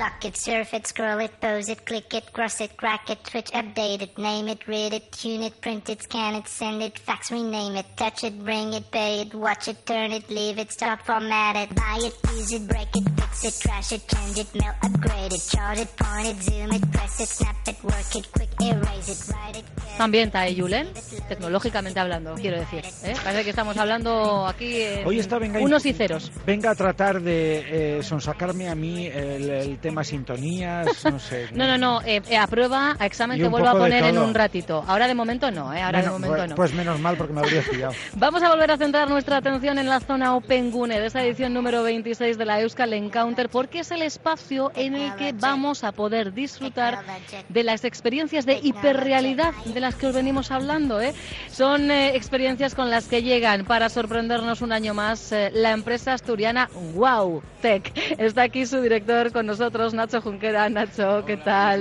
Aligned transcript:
lock 0.00 0.24
it, 0.24 0.34
surf 0.34 0.72
it, 0.72 0.86
scroll 0.86 1.18
it, 1.18 1.30
pose 1.42 1.68
it, 1.68 1.84
click 1.84 2.14
it, 2.14 2.32
cross 2.32 2.58
it, 2.62 2.74
crack 2.78 3.10
it, 3.10 3.18
switch, 3.26 3.50
update 3.60 4.00
it, 4.00 4.16
name 4.16 4.48
it, 4.48 4.66
read 4.66 4.94
it, 4.94 5.12
tune 5.12 5.42
it, 5.42 5.60
print 5.60 5.90
it, 5.90 6.02
scan 6.02 6.34
it, 6.34 6.48
send 6.48 6.82
it, 6.82 6.98
fax, 6.98 7.30
rename 7.30 7.76
it, 7.76 7.84
touch 7.96 8.24
it, 8.24 8.42
bring 8.42 8.72
it, 8.72 8.90
pay 8.90 9.20
it, 9.20 9.34
watch 9.34 9.68
it, 9.68 9.84
turn 9.84 10.10
it, 10.10 10.26
leave 10.30 10.58
it, 10.58 10.72
stop, 10.72 11.02
format 11.02 11.54
it, 11.54 11.74
buy 11.74 11.98
it, 12.00 12.14
use 12.34 12.52
it, 12.52 12.66
break 12.66 12.88
it, 12.96 13.06
fix 13.20 13.44
it, 13.44 13.54
trash 13.60 13.92
it, 13.92 14.02
change 14.08 14.38
it, 14.38 14.54
mail, 14.54 14.72
upgrade 14.82 15.34
it, 15.34 15.42
chart 15.52 15.78
it, 15.78 15.94
point 15.98 16.28
it, 16.28 16.42
zoom 16.42 16.72
it, 16.72 16.92
press 16.92 17.20
it, 17.20 17.28
snap 17.28 17.56
it, 17.68 17.84
work 17.84 18.16
it, 18.16 18.26
quick 18.32 18.48
erase 18.58 19.10
it, 19.10 19.34
write 19.34 19.58
it. 19.58 19.64
También 20.00 20.28
está 20.28 20.46
Julen, 20.50 20.88
tecnológicamente 21.28 22.00
hablando, 22.00 22.34
quiero 22.34 22.58
decir. 22.58 22.82
¿eh? 23.04 23.14
Parece 23.22 23.44
que 23.44 23.50
estamos 23.50 23.76
hablando 23.76 24.46
aquí 24.46 24.80
en 24.80 25.06
Hoy 25.06 25.18
está, 25.18 25.38
venga, 25.38 25.60
unos 25.60 25.84
y 25.84 25.92
ceros. 25.92 26.32
Venga 26.46 26.70
a 26.70 26.74
tratar 26.74 27.20
de 27.20 27.98
eh, 27.98 28.02
sonsacarme 28.02 28.70
a 28.70 28.74
mí 28.74 29.08
el, 29.08 29.50
el 29.50 29.78
tema 29.78 29.89
sintonías, 30.08 31.04
no 31.04 31.18
sé. 31.18 31.48
No, 31.60 31.66
no, 31.66 31.76
no, 31.78 32.00
eh, 32.02 32.22
eh, 32.28 32.36
a 32.36 32.46
prueba, 32.46 32.96
a 32.98 33.06
examen 33.06 33.38
te 33.38 33.48
vuelvo 33.48 33.68
a 33.68 33.72
poner 33.72 34.04
en 34.04 34.18
un 34.18 34.34
ratito. 34.34 34.84
Ahora 34.86 35.08
de 35.08 35.14
momento 35.14 35.50
no, 35.50 35.72
¿eh? 35.74 35.82
Ahora 35.82 36.02
de 36.02 36.10
momento 36.10 36.36
pues, 36.36 36.48
no. 36.48 36.54
pues 36.54 36.74
menos 36.74 37.00
mal 37.00 37.16
porque 37.16 37.32
me 37.32 37.40
habría 37.40 37.62
pillado. 37.62 37.92
Vamos 38.14 38.42
a 38.42 38.48
volver 38.50 38.70
a 38.70 38.76
centrar 38.76 39.08
nuestra 39.08 39.38
atención 39.38 39.78
en 39.78 39.88
la 39.88 40.00
zona 40.00 40.34
Open 40.34 40.70
Gune 40.70 41.00
de 41.00 41.06
esta 41.06 41.22
edición 41.22 41.52
número 41.54 41.82
26 41.82 42.38
de 42.38 42.44
la 42.44 42.60
Euskal 42.60 42.92
Encounter 42.92 43.48
porque 43.48 43.80
es 43.80 43.90
el 43.90 44.02
espacio 44.02 44.70
en 44.74 44.94
el 44.94 45.14
que 45.16 45.32
vamos 45.32 45.84
a 45.84 45.92
poder 45.92 46.32
disfrutar 46.32 47.00
de 47.48 47.62
las 47.62 47.84
experiencias 47.84 48.46
de 48.46 48.60
hiperrealidad 48.62 49.54
de 49.64 49.80
las 49.80 49.94
que 49.94 50.06
os 50.06 50.14
venimos 50.14 50.50
hablando. 50.50 51.00
¿eh? 51.00 51.14
Son 51.50 51.90
eh, 51.90 52.16
experiencias 52.16 52.74
con 52.74 52.90
las 52.90 53.06
que 53.06 53.22
llegan 53.22 53.64
para 53.64 53.88
sorprendernos 53.88 54.62
un 54.62 54.72
año 54.72 54.94
más 54.94 55.34
la 55.52 55.72
empresa 55.72 56.14
asturiana 56.14 56.68
Wow 56.94 57.42
Tech. 57.60 57.92
Está 58.18 58.42
aquí 58.42 58.66
su 58.66 58.80
director 58.80 59.32
con 59.32 59.46
nosotros, 59.46 59.79
Nacho 59.94 60.20
Junquera. 60.20 60.68
Nacho, 60.68 61.24
¿qué 61.26 61.36
tal? 61.38 61.80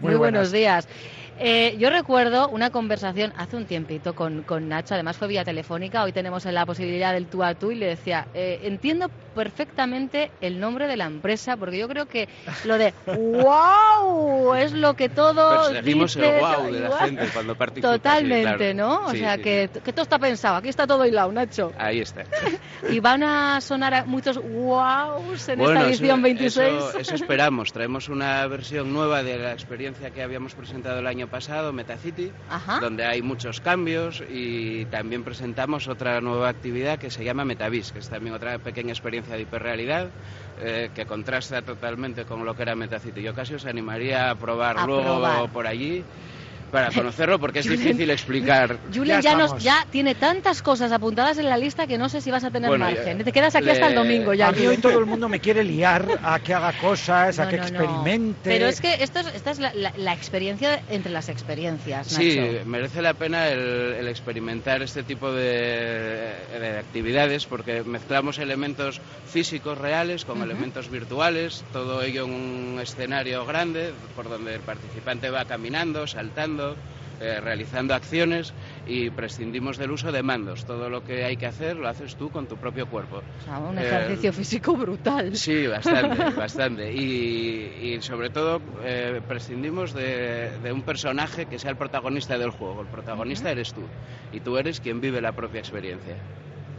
Muy, 0.00 0.10
Muy 0.10 0.14
buenos 0.14 0.50
días. 0.50 0.86
Eh, 1.36 1.76
yo 1.78 1.90
recuerdo 1.90 2.48
una 2.48 2.70
conversación 2.70 3.32
hace 3.36 3.56
un 3.56 3.66
tiempito 3.66 4.14
con, 4.14 4.44
con 4.44 4.68
Nacho, 4.68 4.94
además 4.94 5.18
fue 5.18 5.28
vía 5.28 5.44
telefónica, 5.44 6.02
hoy 6.04 6.12
tenemos 6.12 6.44
la 6.44 6.64
posibilidad 6.64 7.12
del 7.12 7.28
tú 7.28 7.42
a 7.42 7.54
tú 7.54 7.72
y 7.72 7.76
le 7.76 7.86
decía, 7.86 8.28
eh, 8.32 8.60
entiendo 8.62 9.10
perfectamente 9.34 10.30
el 10.40 10.60
nombre 10.60 10.86
de 10.86 10.96
la 10.96 11.04
empresa, 11.06 11.56
porque 11.56 11.78
yo 11.78 11.88
creo 11.88 12.06
que 12.06 12.28
lo 12.64 12.78
de 12.78 12.94
wow 13.06 14.54
es 14.54 14.72
lo 14.72 14.94
que 14.94 15.08
todo 15.08 15.68
Perseguimos 15.68 16.16
el 16.16 16.38
guau 16.38 16.72
de 16.72 16.80
la 16.80 16.96
gente 16.98 17.28
cuando 17.32 17.54
participa. 17.56 17.88
sí, 17.92 17.98
Totalmente, 17.98 18.56
claro. 18.56 18.74
¿no? 18.74 19.06
O 19.06 19.10
Sí, 19.10 19.18
sea, 19.18 19.36
sí, 19.36 19.42
que, 19.42 19.70
sí. 19.72 19.80
que 19.80 19.92
todo 19.92 20.02
está 20.02 20.18
pensado, 20.18 20.56
aquí 20.56 20.68
está 20.68 20.86
todo 20.86 21.04
hilado, 21.06 21.30
Nacho. 21.32 21.72
Ahí 21.78 22.00
está. 22.00 22.24
Y 22.90 23.00
van 23.00 23.22
a 23.22 23.60
sonar 23.62 23.94
a 23.94 24.04
muchos 24.04 24.36
wows 24.36 25.48
en 25.48 25.58
bueno, 25.58 25.80
esta 25.80 25.88
edición 25.88 26.18
eso, 26.18 26.22
26. 26.22 26.74
Eso, 26.74 26.98
eso 26.98 27.14
esperamos. 27.14 27.72
Traemos 27.72 28.08
una 28.10 28.46
versión 28.46 28.92
nueva 28.92 29.22
de 29.22 29.38
la 29.38 29.52
experiencia 29.52 30.10
que 30.10 30.22
habíamos 30.22 30.54
presentado 30.54 30.98
el 30.98 31.06
año 31.06 31.26
pasado, 31.28 31.72
Metacity, 31.72 32.30
Ajá. 32.50 32.80
donde 32.80 33.04
hay 33.06 33.22
muchos 33.22 33.60
cambios 33.62 34.22
y 34.30 34.84
también 34.86 35.24
presentamos 35.24 35.88
otra 35.88 36.20
nueva 36.20 36.50
actividad 36.50 36.98
que 36.98 37.10
se 37.10 37.24
llama 37.24 37.44
Metavis, 37.46 37.90
que 37.92 38.00
es 38.00 38.08
también 38.10 38.34
otra 38.34 38.58
pequeña 38.58 38.90
experiencia 38.92 39.23
de 39.32 39.40
hiperrealidad 39.42 40.08
eh, 40.60 40.90
que 40.94 41.04
contrasta 41.06 41.62
totalmente 41.62 42.24
con 42.24 42.44
lo 42.44 42.54
que 42.54 42.62
era 42.62 42.74
Metacity. 42.74 43.22
Yo 43.22 43.34
casi 43.34 43.54
os 43.54 43.64
animaría 43.66 44.30
a 44.30 44.34
probar 44.36 44.78
A 44.78 44.86
luego 44.86 45.02
probar. 45.02 45.48
por 45.50 45.66
allí 45.66 46.02
para 46.74 46.90
conocerlo 46.90 47.38
porque 47.38 47.60
es 47.60 47.68
difícil 47.70 48.10
explicar. 48.10 48.76
Julen 48.92 49.20
Ya 49.22 49.30
ya, 49.30 49.36
nos, 49.36 49.62
ya 49.62 49.86
tiene 49.90 50.16
tantas 50.16 50.60
cosas 50.60 50.90
apuntadas 50.90 51.38
en 51.38 51.48
la 51.48 51.56
lista 51.56 51.86
que 51.86 51.96
no 51.96 52.08
sé 52.08 52.20
si 52.20 52.32
vas 52.32 52.42
a 52.42 52.50
tener 52.50 52.68
Bueno, 52.68 52.84
margen. 52.84 53.18
ya- 53.18 53.24
Te 53.24 53.30
quedas 53.30 53.54
aquí 53.54 53.70
hasta 53.70 53.86
el 53.86 53.94
domingo 53.94 54.34
ya. 54.34 54.48
A 54.48 54.52
mí 54.52 54.66
hoy 54.66 54.78
todo 54.78 54.98
el 54.98 55.06
mundo 55.06 55.28
me 55.28 55.38
quiere 55.38 55.62
liar 55.62 56.04
a 56.22 56.40
que 56.40 56.52
haga 56.52 56.72
cosas, 56.72 57.38
a 57.38 57.48
que 57.48 57.58
no, 57.58 57.62
no. 57.62 57.68
experimente. 57.68 58.40
Pero 58.50 58.66
es 58.66 58.80
que 58.80 58.94
esto 59.04 59.20
es, 59.20 59.26
esta 59.36 59.52
es 59.52 59.60
la, 59.60 59.72
la- 59.74 59.92
la 59.96 60.12
experiencia 60.12 60.82
entre 60.88 61.12
las 61.12 61.28
experiencias, 61.28 62.08
Sí, 62.08 62.36
Nacho. 62.36 62.66
merece 62.68 63.00
la 63.02 63.14
pena 63.14 63.48
el, 63.50 63.60
el 64.00 64.08
experimentar 64.08 64.82
este 64.82 65.04
tipo 65.04 65.30
de, 65.32 65.44
de 66.58 66.78
actividades 66.78 67.46
porque 67.46 67.84
mezclamos 67.84 68.38
elementos 68.38 69.00
físicos 69.26 69.78
reales 69.78 70.24
con 70.24 70.42
elementos 70.42 70.88
virtuales, 70.90 71.64
todo 71.72 72.02
ello 72.02 72.24
en 72.24 72.32
un 72.32 72.80
escenario 72.80 73.46
grande 73.46 73.92
por 74.16 74.28
donde 74.28 74.54
el 74.56 74.60
participante 74.62 75.30
va 75.30 75.44
caminando, 75.44 76.06
saltando, 76.06 76.63
eh, 77.20 77.40
realizando 77.40 77.94
acciones 77.94 78.54
y 78.84 79.10
prescindimos 79.10 79.76
del 79.76 79.90
uso 79.92 80.10
de 80.12 80.22
mandos. 80.22 80.64
Todo 80.64 80.88
lo 80.90 81.02
que 81.02 81.24
hay 81.24 81.36
que 81.36 81.46
hacer 81.46 81.76
lo 81.76 81.88
haces 81.88 82.16
tú 82.16 82.30
con 82.30 82.46
tu 82.48 82.56
propio 82.58 82.86
cuerpo. 82.86 83.18
O 83.18 83.40
sea, 83.40 83.58
un 83.58 83.78
Eh, 83.78 83.82
ejercicio 83.82 84.32
físico 84.32 84.76
brutal. 84.76 85.34
Sí, 85.36 85.66
bastante, 85.66 86.16
bastante. 86.36 86.92
Y, 86.92 87.94
y 87.94 88.00
sobre 88.02 88.30
todo 88.30 88.60
eh, 88.82 89.20
prescindimos 89.26 89.92
de, 89.92 90.58
de 90.58 90.72
un 90.72 90.82
personaje 90.84 91.46
que 91.46 91.58
sea 91.58 91.70
el 91.70 91.76
protagonista 91.76 92.36
del 92.38 92.50
juego. 92.50 92.80
El 92.82 92.88
protagonista 92.88 93.50
eres 93.50 93.72
tú. 93.72 93.90
Y 94.30 94.40
tú 94.40 94.56
eres 94.56 94.80
quien 94.80 95.00
vive 95.00 95.20
la 95.20 95.32
propia 95.32 95.60
experiencia. 95.60 96.24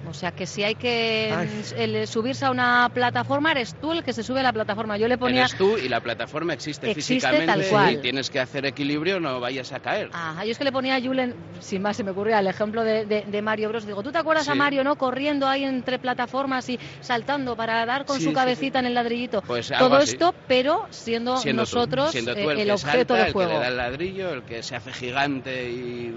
O 0.07 0.13
sea, 0.13 0.31
que 0.31 0.45
si 0.45 0.63
hay 0.63 0.75
que 0.75 1.33
Ay. 1.35 1.49
el 1.77 2.07
subirse 2.07 2.45
a 2.45 2.51
una 2.51 2.89
plataforma, 2.93 3.51
eres 3.51 3.75
tú 3.79 3.91
el 3.91 4.03
que 4.03 4.13
se 4.13 4.23
sube 4.23 4.39
a 4.39 4.43
la 4.43 4.53
plataforma. 4.53 4.97
Yo 4.97 5.07
le 5.07 5.17
ponía... 5.17 5.41
Eres 5.41 5.55
tú 5.55 5.77
y 5.77 5.89
la 5.89 5.99
plataforma 6.01 6.53
existe, 6.53 6.89
Existe 6.91 7.15
físicamente. 7.15 7.45
tal 7.45 7.63
cual. 7.69 7.93
Y 7.93 7.97
tienes 7.97 8.29
que 8.29 8.39
hacer 8.39 8.65
equilibrio, 8.65 9.19
no 9.19 9.39
vayas 9.39 9.71
a 9.71 9.79
caer. 9.79 10.09
Ajá, 10.13 10.45
yo 10.45 10.51
es 10.51 10.57
que 10.57 10.63
le 10.63 10.71
ponía 10.71 10.95
a 10.95 11.01
Julen, 11.01 11.35
sin 11.59 11.81
más 11.81 11.97
se 11.97 12.03
me 12.03 12.11
ocurría 12.11 12.39
el 12.39 12.47
ejemplo 12.47 12.83
de, 12.83 13.05
de- 13.05 13.23
de 13.27 13.41
Mario 13.41 13.69
Bros. 13.69 13.85
Digo, 13.85 14.03
¿tú 14.03 14.11
te 14.11 14.17
acuerdas 14.17 14.47
a 14.47 14.53
Sí. 14.53 14.57
Mario, 14.57 14.83
no? 14.83 14.95
Corriendo 14.95 15.47
ahí 15.47 15.63
entre 15.63 15.99
plataformas 15.99 16.69
y 16.69 16.79
saltando 17.01 17.55
para 17.55 17.85
dar 17.85 18.05
con 18.05 18.17
Sí, 18.19 18.25
su 18.25 18.33
cabecita 18.33 18.79
sí. 18.79 18.85
en 18.85 18.87
el 18.87 18.93
ladrillito. 18.93 19.41
Pues 19.41 19.71
Todo 19.77 19.95
así. 19.97 20.11
esto, 20.13 20.33
pero 20.47 20.85
siendo, 20.91 21.37
Siendo 21.37 21.63
tú, 21.65 21.75
nosotros 21.75 22.11
siendo 22.11 22.33
tú 22.33 22.39
eh, 22.39 22.53
el, 22.53 22.59
el 22.59 22.65
que 22.67 22.71
objeto 22.73 22.87
salta, 22.97 23.13
del 23.15 23.25
el 23.27 23.33
juego. 23.33 23.49
que 23.49 23.55
le 23.55 23.61
da 23.61 23.67
el 23.69 23.77
ladrillo, 23.77 24.33
el 24.33 24.43
que 24.43 24.63
se 24.63 24.75
hace 24.75 24.93
gigante 24.93 25.69
y... 25.69 26.13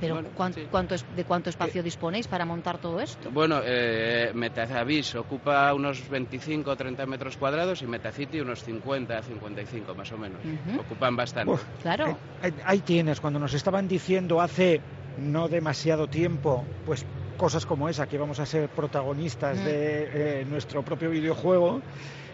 Pero 0.00 0.14
bueno, 0.14 0.30
¿cuán- 0.34 0.52
sí. 0.52 0.66
cuánto 0.70 0.94
es- 0.94 1.04
¿de 1.08 1.24
cuánto 1.24 1.50
espacio 1.50 1.82
disponéis 1.82 2.26
para 2.26 2.44
montar 2.44 2.78
todo 2.78 3.00
esto? 3.00 3.30
Bueno, 3.30 3.60
eh, 3.64 4.30
Metavis 4.34 5.14
ocupa 5.14 5.72
unos 5.74 6.08
25 6.08 6.72
o 6.72 6.76
30 6.76 7.06
metros 7.06 7.36
cuadrados 7.36 7.82
y 7.82 7.86
Metacity 7.86 8.40
unos 8.40 8.62
50 8.62 9.22
55 9.22 9.94
más 9.94 10.10
o 10.12 10.18
menos. 10.18 10.42
Ocupan 10.78 11.16
bastante. 11.16 11.52
Uf, 11.52 11.62
Claro. 11.80 12.08
eh, 12.42 12.48
eh, 12.48 12.52
ahí 12.64 12.80
tienes, 12.80 13.20
cuando 13.20 13.38
nos 13.38 13.54
estaban 13.54 13.86
diciendo 13.88 14.40
hace 14.40 14.82
no 15.16 15.48
demasiado 15.48 16.08
tiempo, 16.08 16.66
pues 16.84 17.04
cosas 17.36 17.66
como 17.66 17.88
esa, 17.88 18.06
que 18.06 18.18
vamos 18.18 18.38
a 18.40 18.46
ser 18.46 18.68
protagonistas 18.68 19.58
Mm. 19.58 19.64
de 19.64 20.40
eh, 20.40 20.44
nuestro 20.44 20.82
propio 20.82 21.10
videojuego, 21.10 21.82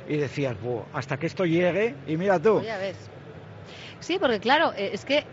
y 0.07 0.17
decías, 0.17 0.59
"Buah, 0.59 0.87
hasta 0.93 1.19
que 1.19 1.27
esto 1.27 1.45
llegue, 1.45 1.97
y 2.07 2.17
mira 2.17 2.41
tú. 2.41 2.63
Ya 2.63 2.79
ves. 2.79 3.11
Sí, 4.01 4.17
porque 4.19 4.41
claro, 4.41 4.73
eh, 4.75 4.91
es 4.93 5.05
que 5.05 5.19
eh, 5.19 5.27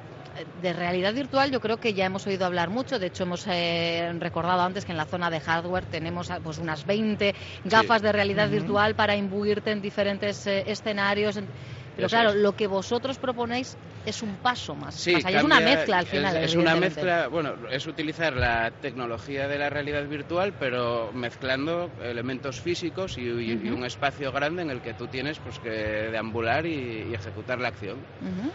de 0.61 0.73
realidad 0.73 1.13
virtual 1.13 1.51
yo 1.51 1.59
creo 1.59 1.77
que 1.77 1.93
ya 1.93 2.05
hemos 2.05 2.25
oído 2.27 2.45
hablar 2.45 2.69
mucho. 2.69 2.99
De 2.99 3.07
hecho, 3.07 3.23
hemos 3.23 3.45
eh, 3.47 4.11
recordado 4.19 4.61
antes 4.61 4.85
que 4.85 4.91
en 4.91 4.97
la 4.97 5.05
zona 5.05 5.29
de 5.29 5.39
hardware 5.39 5.85
tenemos 5.85 6.29
ah, 6.31 6.39
pues 6.43 6.57
unas 6.57 6.85
20 6.85 7.33
gafas 7.63 8.01
de 8.01 8.11
realidad 8.11 8.49
virtual 8.49 8.95
para 8.95 9.15
imbuirte 9.15 9.71
en 9.71 9.81
diferentes 9.81 10.45
eh, 10.47 10.63
escenarios. 10.67 11.37
en- 11.37 11.49
Pero 11.97 12.05
Eso 12.07 12.15
claro, 12.15 12.29
es. 12.29 12.35
lo 12.35 12.53
que 12.53 12.67
vosotros 12.67 13.17
proponéis 13.17 13.75
es 14.05 14.21
un 14.21 14.37
paso 14.37 14.75
más, 14.75 14.95
Sí, 14.95 15.11
más 15.13 15.25
allá. 15.25 15.39
Es 15.39 15.43
una 15.43 15.55
cambia- 15.55 15.75
mezcla 15.75 15.97
al 15.97 16.05
final. 16.05 16.37
Es, 16.37 16.43
es 16.51 16.55
una 16.55 16.75
mezcla, 16.77 17.27
bueno, 17.27 17.55
es 17.71 17.85
utilizar 17.87 18.33
la 18.37 18.71
tecnología 18.79 19.47
de 19.49 19.57
la 19.57 19.69
realidad 19.69 20.07
virtual, 20.07 20.53
pero 20.57 21.11
mezclando 21.11 21.91
elementos 22.01 22.61
físicos 22.61 23.17
y, 23.17 23.21
y- 23.23 23.51
y 23.51 23.67
Ujú. 23.69 23.77
un 23.79 23.85
espacio 23.85 24.31
grande 24.31 24.61
en 24.61 24.69
el 24.69 24.81
que 24.81 24.93
tú 24.93 25.07
tienes 25.07 25.39
pues 25.39 25.57
que 25.59 25.69
deambular 25.69 26.65
y, 26.67 27.07
y 27.09 27.13
ejecutar 27.15 27.59
la 27.59 27.69
acción. 27.69 27.97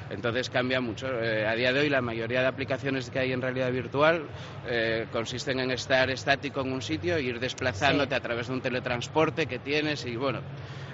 Entonces 0.09 0.48
cambia 0.48 0.80
mucho. 0.80 1.09
Eh, 1.20 1.44
a 1.47 1.54
día 1.56 1.72
de 1.72 1.80
hoy 1.80 1.88
la 1.91 2.00
mayoría 2.00 2.41
de 2.42 2.47
aplicaciones 2.47 3.10
que 3.10 3.19
hay 3.19 3.32
en 3.32 3.42
realidad 3.42 3.72
virtual 3.72 4.22
eh, 4.69 5.06
consisten 5.10 5.59
en 5.59 5.72
estar 5.72 6.09
estático 6.10 6.60
en 6.60 6.72
un 6.72 6.80
sitio 6.80 7.16
e 7.16 7.22
ir 7.22 7.41
desplazándote 7.41 8.14
Sí. 8.14 8.19
a 8.19 8.20
través 8.20 8.47
de 8.47 8.53
un 8.54 8.62
teletransporte 8.62 9.47
que 9.47 9.59
tienes 9.59 10.04
y 10.06 10.14
bueno, 10.16 10.41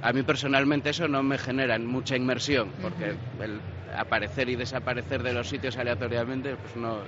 a 0.00 0.12
mí 0.12 0.22
personalmente 0.22 0.90
eso 0.90 1.06
no 1.08 1.22
me 1.22 1.36
genera 1.38 1.78
mucha 1.78 2.16
inmersión 2.16 2.37
porque 2.80 3.16
el 3.42 3.60
aparecer 3.96 4.48
y 4.50 4.56
desaparecer 4.56 5.22
de 5.22 5.32
los 5.32 5.48
sitios 5.48 5.76
aleatoriamente 5.76 6.56
pues 6.56 6.76
no 6.76 6.98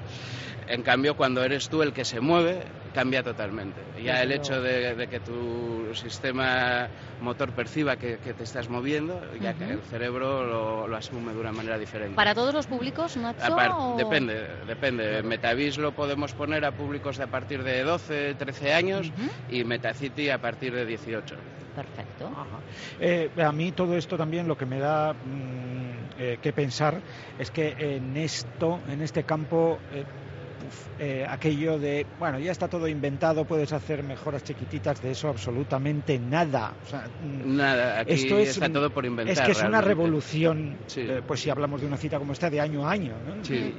en 0.67 0.83
cambio 0.83 1.15
cuando 1.15 1.45
eres 1.45 1.69
tú 1.69 1.83
el 1.83 1.93
que 1.93 2.05
se 2.07 2.21
mueve 2.21 2.63
cambia 2.95 3.23
totalmente 3.23 3.81
ya 4.03 4.23
el 4.23 4.33
hecho 4.33 4.63
de, 4.63 4.95
de 4.95 5.07
que 5.07 5.21
tu 5.21 5.95
sistema 5.95 6.89
motor 7.21 7.53
perciba 7.53 7.97
que, 7.97 8.19
que 8.19 8.33
te 8.33 8.45
estás 8.45 8.69
moviendo 8.71 9.21
ya 9.41 9.53
que 9.55 9.65
Ujú. 9.65 9.73
el 9.75 9.83
cerebro 9.83 10.45
lo, 10.47 10.89
lo 10.89 10.97
asume 10.97 11.33
de 11.35 11.39
una 11.41 11.53
manera 11.53 11.77
diferente 11.79 12.17
¿Para 12.17 12.35
todos 12.35 12.55
los 12.55 12.67
públicos, 12.67 13.17
Nacho? 13.17 13.55
O- 13.55 13.97
Depende, 13.97 14.49
depende. 14.67 15.23
Metavis 15.23 15.77
lo 15.77 15.93
podemos 15.93 16.33
poner 16.33 16.65
a 16.65 16.73
públicos 16.73 17.19
de 17.19 17.25
a 17.25 17.27
partir 17.27 17.63
de 17.63 17.83
12, 17.83 18.35
13 18.35 18.73
años 18.73 19.09
Ujú. 19.11 19.31
y 19.49 19.65
Metacity 19.65 20.31
a 20.31 20.39
partir 20.39 20.75
de 20.75 20.87
18. 20.87 21.37
Perfecto. 21.81 22.27
Eh, 22.99 23.31
a 23.51 23.53
mí 23.53 23.73
todo 23.73 23.97
esto 23.97 24.19
también 24.19 24.47
lo 24.47 24.57
que 24.57 24.67
me 24.67 24.79
da 24.79 25.15
mm, 25.23 26.09
eh, 26.15 26.39
que 26.43 26.53
pensar 26.53 27.03
es 27.39 27.51
que 27.51 27.75
en 27.79 28.17
esto, 28.19 28.83
en 28.87 29.01
este 29.01 29.25
campo, 29.25 29.83
eh, 29.89 30.05
eh, 30.99 31.27
aquello 31.29 31.79
de, 31.79 32.07
bueno, 32.19 32.39
ya 32.39 32.53
está 32.53 32.69
todo 32.69 32.89
inventado, 32.89 33.45
puedes 33.45 33.73
hacer 33.73 34.03
mejoras 34.03 34.45
chiquititas, 34.45 35.01
de 35.03 35.13
eso 35.13 35.29
absolutamente 35.29 36.19
nada. 36.19 36.75
O 36.87 36.89
sea, 36.89 37.07
mm, 37.23 37.57
nada, 37.57 38.01
aquí 38.01 38.13
esto 38.13 38.39
está 38.39 38.69
todo 38.69 38.91
por 38.91 39.05
inventar. 39.07 39.33
Es 39.33 39.41
que 39.41 39.53
es 39.53 39.63
una 39.63 39.81
revolución, 39.81 40.77
eh, 40.97 41.23
pues 41.27 41.41
si 41.41 41.51
hablamos 41.51 41.81
de 41.81 41.87
una 41.87 41.97
cita 41.97 42.19
como 42.19 42.33
esta, 42.33 42.51
de 42.51 42.61
año 42.61 42.87
a 42.87 42.93
año. 42.93 43.15
Sí. 43.43 43.73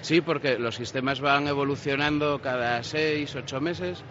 sí, 0.00 0.20
porque 0.20 0.58
los 0.58 0.74
sistemas 0.74 1.20
van 1.20 1.48
evolucionando 1.48 2.40
cada 2.40 2.82
seis, 2.82 3.34
ocho 3.34 3.60
meses 3.60 4.02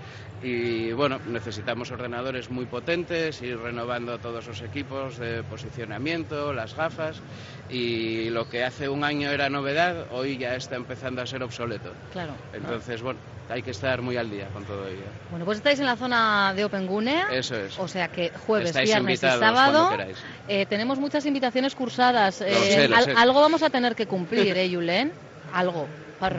y 0.43 0.91
bueno, 0.91 1.19
necesitamos 1.27 1.89
ordenadores 1.91 2.51
muy 2.51 2.65
potentes, 2.65 3.41
ir 3.41 3.57
renovando 3.57 4.19
todos 4.19 4.45
los 4.45 4.61
equipos 4.61 5.17
de 5.17 5.41
posicionamiento, 5.43 6.51
las 6.51 6.75
gafas 6.75 7.21
y 7.69 8.29
lo 8.29 8.49
que 8.49 8.63
hace 8.63 8.89
un 8.89 9.05
año 9.05 9.31
era 9.31 9.49
novedad, 9.49 10.07
hoy 10.11 10.37
ya 10.37 10.55
está 10.55 10.75
empezando 10.75 11.21
a 11.21 11.25
ser 11.25 11.43
obsoleto. 11.43 11.91
Claro. 12.13 12.33
Entonces, 12.53 13.01
bueno, 13.01 13.19
hay 13.49 13.63
que 13.63 13.71
estar 13.71 14.01
muy 14.01 14.17
al 14.17 14.29
día 14.29 14.47
con 14.53 14.63
todo 14.63 14.87
ello. 14.87 15.03
Bueno, 15.31 15.45
pues 15.45 15.57
estáis 15.57 15.79
en 15.79 15.87
la 15.87 15.97
zona 15.97 16.53
de 16.55 16.63
Open 16.63 16.85
Gunea. 16.85 17.27
Eso 17.31 17.55
es. 17.55 17.77
O 17.79 17.87
sea 17.87 18.07
que 18.07 18.31
jueves, 18.45 18.73
viernes 18.81 19.15
y 19.15 19.27
sábado. 19.27 19.89
Eh, 20.47 20.65
tenemos 20.67 20.99
muchas 20.99 21.25
invitaciones 21.25 21.73
cursadas. 21.73 22.41
Eh, 22.41 22.89
algo 23.17 23.41
vamos 23.41 23.63
a 23.63 23.69
tener 23.69 23.95
que 23.95 24.05
cumplir, 24.05 24.55
¿eh, 24.57 24.69
Julen? 24.71 25.11
Algo. 25.53 25.87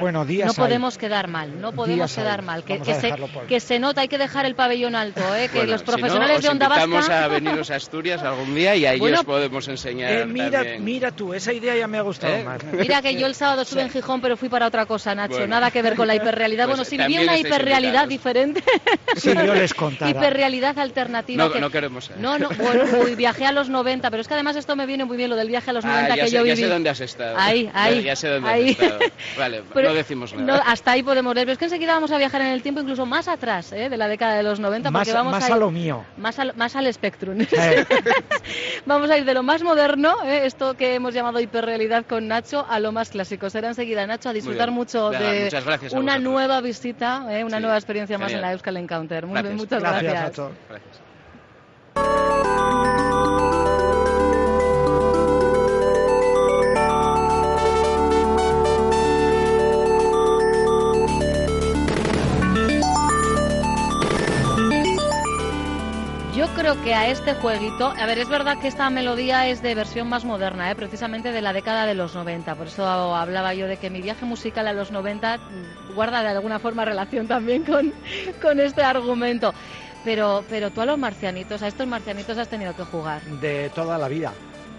Bueno, 0.01 0.25
días 0.25 0.49
no 0.49 0.55
podemos 0.55 0.99
quedar 0.99 1.29
mal, 1.29 1.61
no 1.61 1.73
podemos 1.73 2.15
quedar 2.15 2.43
mal. 2.43 2.65
Que, 2.65 2.83
se, 2.85 3.15
que, 3.49 3.61
se, 3.61 3.79
nota, 3.79 4.03
hay 4.03 4.09
que 4.09 4.19
dejar 4.19 4.47
el 4.47 4.55
pabellón 4.55 4.95
alto, 4.95 5.21
¿eh? 5.35 5.49
que 5.53 5.67
los 5.67 5.83
profesionales 5.83 6.43
de 6.43 6.49
Onda 6.49 6.69
Vasca... 6.69 6.87
Vamos 6.87 7.09
a 7.09 7.29
veniros 7.29 7.71
a 7.71 7.77
Asturias 7.77 8.23
algún 8.23 8.55
día 8.55 8.77
y 8.77 8.87
ahí 8.87 9.01
os 9.01 9.25
podemos 9.25 9.69
enseñar 9.69 10.13
eh, 10.13 10.27
mira, 10.27 10.65
mira 10.81 11.11
tú, 11.11 11.35
esa 11.35 11.53
idea 11.53 11.77
ya 11.77 11.87
me 11.87 11.99
ha 11.99 12.03
gustado 12.03 12.35
¿Eh? 12.35 12.45
más. 12.45 12.63
Mira 12.73 13.03
que 13.03 13.15
yo 13.15 13.27
el 13.27 13.35
sábado 13.35 13.63
estuve 13.63 13.83
en 13.83 13.91
Gijón, 13.91 14.21
pero 14.21 14.37
fui 14.37 14.49
para 14.49 14.67
otra 14.67 14.87
cosa, 14.87 15.15
Nacho, 15.15 15.47
nada 15.47 15.71
que 15.71 15.83
ver 15.83 15.95
con 15.95 16.07
la 16.07 16.15
hiperrealidad. 16.15 16.65
Pues 16.75 16.79
bueno, 16.79 16.85
si 16.85 16.97
vi 16.97 17.23
una 17.23 17.37
hiperrealidad 17.37 18.09
diferente... 18.09 18.63
Sí, 19.17 19.33
yo 19.33 19.55
les 19.55 19.75
contara. 19.75 20.11
Hiperrealidad 20.11 20.77
alternativa. 20.79 21.49
No, 21.49 21.61
no 21.61 21.71
queremos 21.71 22.11
No, 22.19 22.37
no, 22.37 22.49
bueno, 22.49 22.85
viajé 23.17 23.47
a 23.47 23.53
los 23.53 23.69
90, 23.69 24.11
pero 24.11 24.21
es 24.21 24.27
que 24.27 24.35
además 24.35 24.57
esto 24.57 24.75
me 24.75 24.87
viene 24.87 25.05
muy 25.05 25.17
bien, 25.17 25.31
lo 25.31 25.37
del 25.37 25.49
viaje 25.49 25.71
a 25.71 25.73
los 25.73 25.85
90 25.85 26.13
ah, 26.13 26.17
que 26.17 26.31
yo 26.31 26.43
viví. 26.43 26.57
Ya 26.57 26.57
sé 26.57 26.67
dónde 26.67 26.91
has 26.91 27.01
estado. 27.01 27.37
Ahí, 27.39 27.71
ahí. 27.75 28.03
Ya, 28.03 28.17
sé 28.17 28.29
dónde 28.29 28.51
has 28.51 28.61
estado. 28.61 28.99
Vale, 29.39 29.63
no 29.75 29.95
decimos 29.95 30.35
nada 30.35 30.65
hasta 30.67 30.93
ahí 30.93 31.03
podemos 31.03 31.35
ver. 31.35 31.45
Pero 31.45 31.53
es 31.53 31.59
que 31.59 31.65
enseguida 31.67 31.95
vamos 31.95 32.11
a 32.11 32.19
viajar 32.19 32.41
en 32.43 32.49
el 32.49 32.63
tiempo, 32.63 32.81
incluso 32.81 33.07
más 33.07 33.29
atrás 33.29 33.73
¿eh? 33.73 33.89
de 33.89 33.97
la 33.97 34.09
década 34.09 34.35
de 34.35 34.43
los 34.43 34.61
90. 34.61 34.91
Más, 34.91 35.13
vamos 35.13 35.33
más 35.33 35.51
a, 35.51 35.57
lo 35.57 35.71
mío. 35.71 36.05
Más, 36.17 36.37
más 36.57 36.77
al 36.77 36.93
Spectrum. 36.93 37.41
Eh. 37.41 37.87
vamos 38.87 39.11
a 39.11 39.19
ir 39.19 39.25
de 39.25 39.35
lo 39.35 39.43
más 39.43 39.63
moderno, 39.63 40.17
¿eh? 40.25 40.43
esto 40.45 40.75
que 40.75 40.95
hemos 40.95 41.15
llamado 41.15 41.41
hiperrealidad 41.41 42.05
con 42.07 42.29
Nacho, 42.29 42.67
a 42.69 42.81
lo 42.81 42.93
más 42.93 43.11
clásico. 43.11 43.51
Será 43.51 43.69
enseguida, 43.69 44.07
Nacho, 44.07 44.29
a 44.29 44.33
disfrutar 44.33 44.71
mucho 44.71 45.11
de 45.11 45.51
una 45.93 46.19
nueva 46.19 46.61
visita, 46.61 47.27
una 47.45 47.61
nueva 47.61 47.77
experiencia 47.77 48.19
más 48.19 48.33
en 48.33 48.41
la 48.41 48.53
Euskal 48.53 48.77
Encounter. 48.77 49.27
Muy 49.27 49.41
bien, 49.43 49.57
muchas 49.57 49.81
gracias. 49.81 50.37
gracias. 50.37 51.04
Que 66.83 66.95
a 66.95 67.09
este 67.09 67.35
jueguito, 67.35 67.93
a 67.97 68.07
ver, 68.07 68.19
es 68.19 68.29
verdad 68.29 68.59
que 68.59 68.69
esta 68.69 68.89
melodía 68.91 69.49
es 69.49 69.63
de 69.63 69.75
versión 69.75 70.09
más 70.09 70.25
moderna, 70.25 70.71
¿eh? 70.71 70.75
precisamente 70.75 71.31
de 71.31 71.41
la 71.41 71.53
década 71.53 71.87
de 71.87 71.95
los 71.95 72.15
90, 72.15 72.55
por 72.55 72.67
eso 72.67 72.85
hablaba 72.87 73.55
yo 73.55 73.67
de 73.67 73.77
que 73.77 73.91
mi 73.91 74.01
viaje 74.01 74.25
musical 74.25 74.67
a 74.67 74.73
los 74.73 74.91
90 74.91 75.39
guarda 75.95 76.23
de 76.23 76.29
alguna 76.29 76.59
forma 76.59 76.85
relación 76.85 77.27
también 77.29 77.65
con, 77.65 77.93
con 78.43 78.61
este 78.61 78.83
argumento. 78.83 79.53
Pero, 80.05 80.45
pero 80.49 80.71
tú 80.71 80.81
a 80.81 80.87
los 80.87 80.99
marcianitos, 80.99 81.63
a 81.63 81.69
estos 81.69 81.87
marcianitos 81.87 82.37
has 82.37 82.49
tenido 82.49 82.75
que 82.77 82.85
jugar. 82.85 83.23
De 83.23 83.71
toda 83.75 83.97
la 83.97 84.09
vida. 84.09 84.33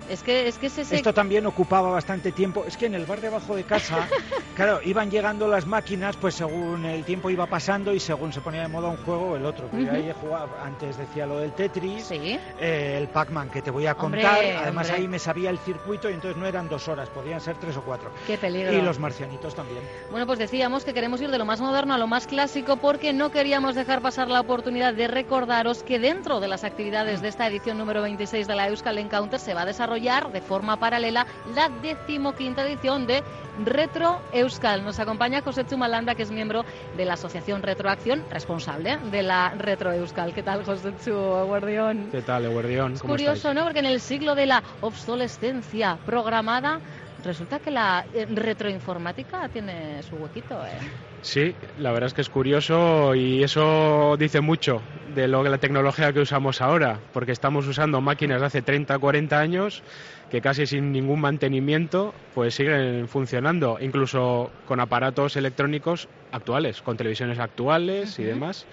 Es 0.10 0.22
que, 0.22 0.48
es 0.48 0.58
que 0.58 0.68
Esto 0.68 1.14
también 1.14 1.46
ocupaba 1.46 1.90
bastante 1.90 2.32
tiempo. 2.32 2.64
Es 2.66 2.78
que 2.78 2.86
en 2.86 2.96
el 2.96 3.06
bar 3.06 3.22
debajo 3.22 3.56
de 3.56 3.64
casa, 3.64 4.08
claro, 4.56 4.80
iban 4.84 5.10
llegando 5.10 5.48
las 5.48 5.66
máquinas, 5.66 6.16
pues 6.16 6.36
según 6.36 6.86
el 6.86 7.04
tiempo 7.04 7.30
iba 7.30 7.48
pasando 7.48 7.94
y 7.94 8.00
según 8.00 8.32
se 8.32 8.42
ponía 8.42 8.62
de 8.62 8.68
moda 8.68 8.90
un 8.90 8.98
juego 8.98 9.36
el 9.36 9.46
otro. 9.46 9.70
ahí 9.74 10.14
jugaba, 10.22 10.64
antes 10.64 10.98
decía 10.98 11.26
lo 11.26 11.40
del 11.40 11.54
Tetris, 11.54 12.12
eh, 12.12 12.98
el 12.98 13.08
Pac-Man, 13.08 13.50
que 13.50 13.62
te 13.62 13.72
voy 13.72 13.88
a 13.88 13.96
contar. 13.96 14.44
Además 14.58 14.92
ahí 14.92 15.08
me 15.08 15.20
sabía 15.20 15.50
el 15.50 15.58
circuito 15.60 16.10
y 16.10 16.14
entonces 16.14 16.38
no 16.38 16.46
eran 16.46 16.70
dos 16.70 16.88
horas, 16.88 17.10
podían 17.10 17.42
ser 17.42 17.58
tres 17.58 17.76
o 17.78 17.82
cuatro. 17.82 18.12
Qué 18.28 18.38
peligro. 18.38 18.74
Y 18.74 18.82
los 18.82 19.00
marcianitos 19.00 19.56
también. 19.56 19.82
Bueno, 20.12 20.28
pues 20.28 20.38
decíamos 20.38 20.86
que 20.86 20.94
queremos 20.94 21.20
ir 21.22 21.32
de 21.32 21.38
lo 21.38 21.46
más 21.46 21.62
moderno 21.62 21.94
a 21.94 21.98
lo 21.98 22.08
más 22.08 22.28
clásico 22.28 22.78
porque 22.78 23.12
no 23.14 23.32
queríamos 23.32 23.74
dejar 23.76 24.02
pasar 24.02 24.30
la 24.30 24.42
oportunidad 24.42 24.94
de 24.94 25.08
recordaros 25.08 25.84
que 25.84 25.98
dentro 26.00 26.40
de 26.40 26.48
las 26.48 26.64
actividades 26.64 27.22
de 27.22 27.30
esta 27.30 27.48
edición 27.48 27.78
número 27.78 28.02
26 28.04 28.48
de 28.48 28.56
la 28.56 28.68
Euskal 28.68 29.00
Encounter 29.00 29.40
se 29.40 29.54
va 29.54 29.64
a 29.64 29.66
desarrollar 29.66 29.95
de 29.96 30.42
forma 30.42 30.78
paralela 30.78 31.26
la 31.56 31.70
decimoquinta 31.70 32.68
edición 32.68 33.08
de 33.08 33.24
Retro 33.64 34.20
Euskal. 34.34 34.84
Nos 34.84 35.00
acompaña 35.00 35.42
José 35.42 35.66
Chumalanda, 35.66 36.16
que 36.16 36.24
es 36.24 36.32
miembro 36.32 36.66
de 36.98 37.06
la 37.06 37.14
Asociación 37.14 37.64
Retroacción, 37.64 38.26
responsable 38.30 38.98
de 39.10 39.24
la 39.24 39.54
Retro 39.58 39.94
Euskal. 39.94 40.34
¿Qué 40.34 40.44
tal, 40.44 40.66
José 40.66 40.92
Chu, 41.04 41.14
Guardión? 41.14 42.10
¿Qué 42.12 42.22
tal, 42.22 42.50
Guardión? 42.50 42.94
Es 42.94 43.04
curioso, 43.04 43.54
¿no? 43.54 43.64
Porque 43.64 43.80
en 43.80 43.86
el 43.86 44.02
siglo 44.02 44.36
de 44.36 44.48
la 44.48 44.62
obsolescencia 44.82 45.98
programada 46.06 46.82
resulta 47.24 47.60
que 47.60 47.72
la 47.72 48.06
eh, 48.14 48.26
retroinformática 48.30 49.48
tiene 49.48 50.04
su 50.04 50.18
huequito, 50.18 50.56
¿eh? 50.66 50.78
Sí, 51.22 51.56
la 51.80 51.92
verdad 51.92 52.08
es 52.08 52.14
que 52.14 52.22
es 52.22 52.30
curioso 52.30 53.16
y 53.16 53.42
eso 53.42 54.16
dice 54.18 54.42
mucho 54.42 54.82
de 55.16 55.28
lo, 55.28 55.44
la 55.44 55.58
tecnología 55.58 56.14
que 56.14 56.20
usamos 56.20 56.62
ahora, 56.62 57.00
porque 57.14 57.32
estamos 57.32 57.66
usando 57.68 58.02
máquinas 58.02 58.42
de 58.42 58.48
hace 58.48 58.62
30, 58.62 59.00
40 59.00 59.40
años 59.40 59.82
que 60.30 60.42
casi 60.42 60.68
sin 60.68 60.92
ningún 60.92 61.22
mantenimiento 61.22 62.14
pues 62.34 62.56
siguen 62.56 63.08
funcionando, 63.08 63.78
incluso 63.80 64.52
con 64.68 64.80
aparatos 64.80 65.38
electrónicos 65.38 66.08
actuales, 66.32 66.82
con 66.82 66.98
televisiones 66.98 67.40
actuales 67.40 68.20
y 68.20 68.24
demás 68.24 68.66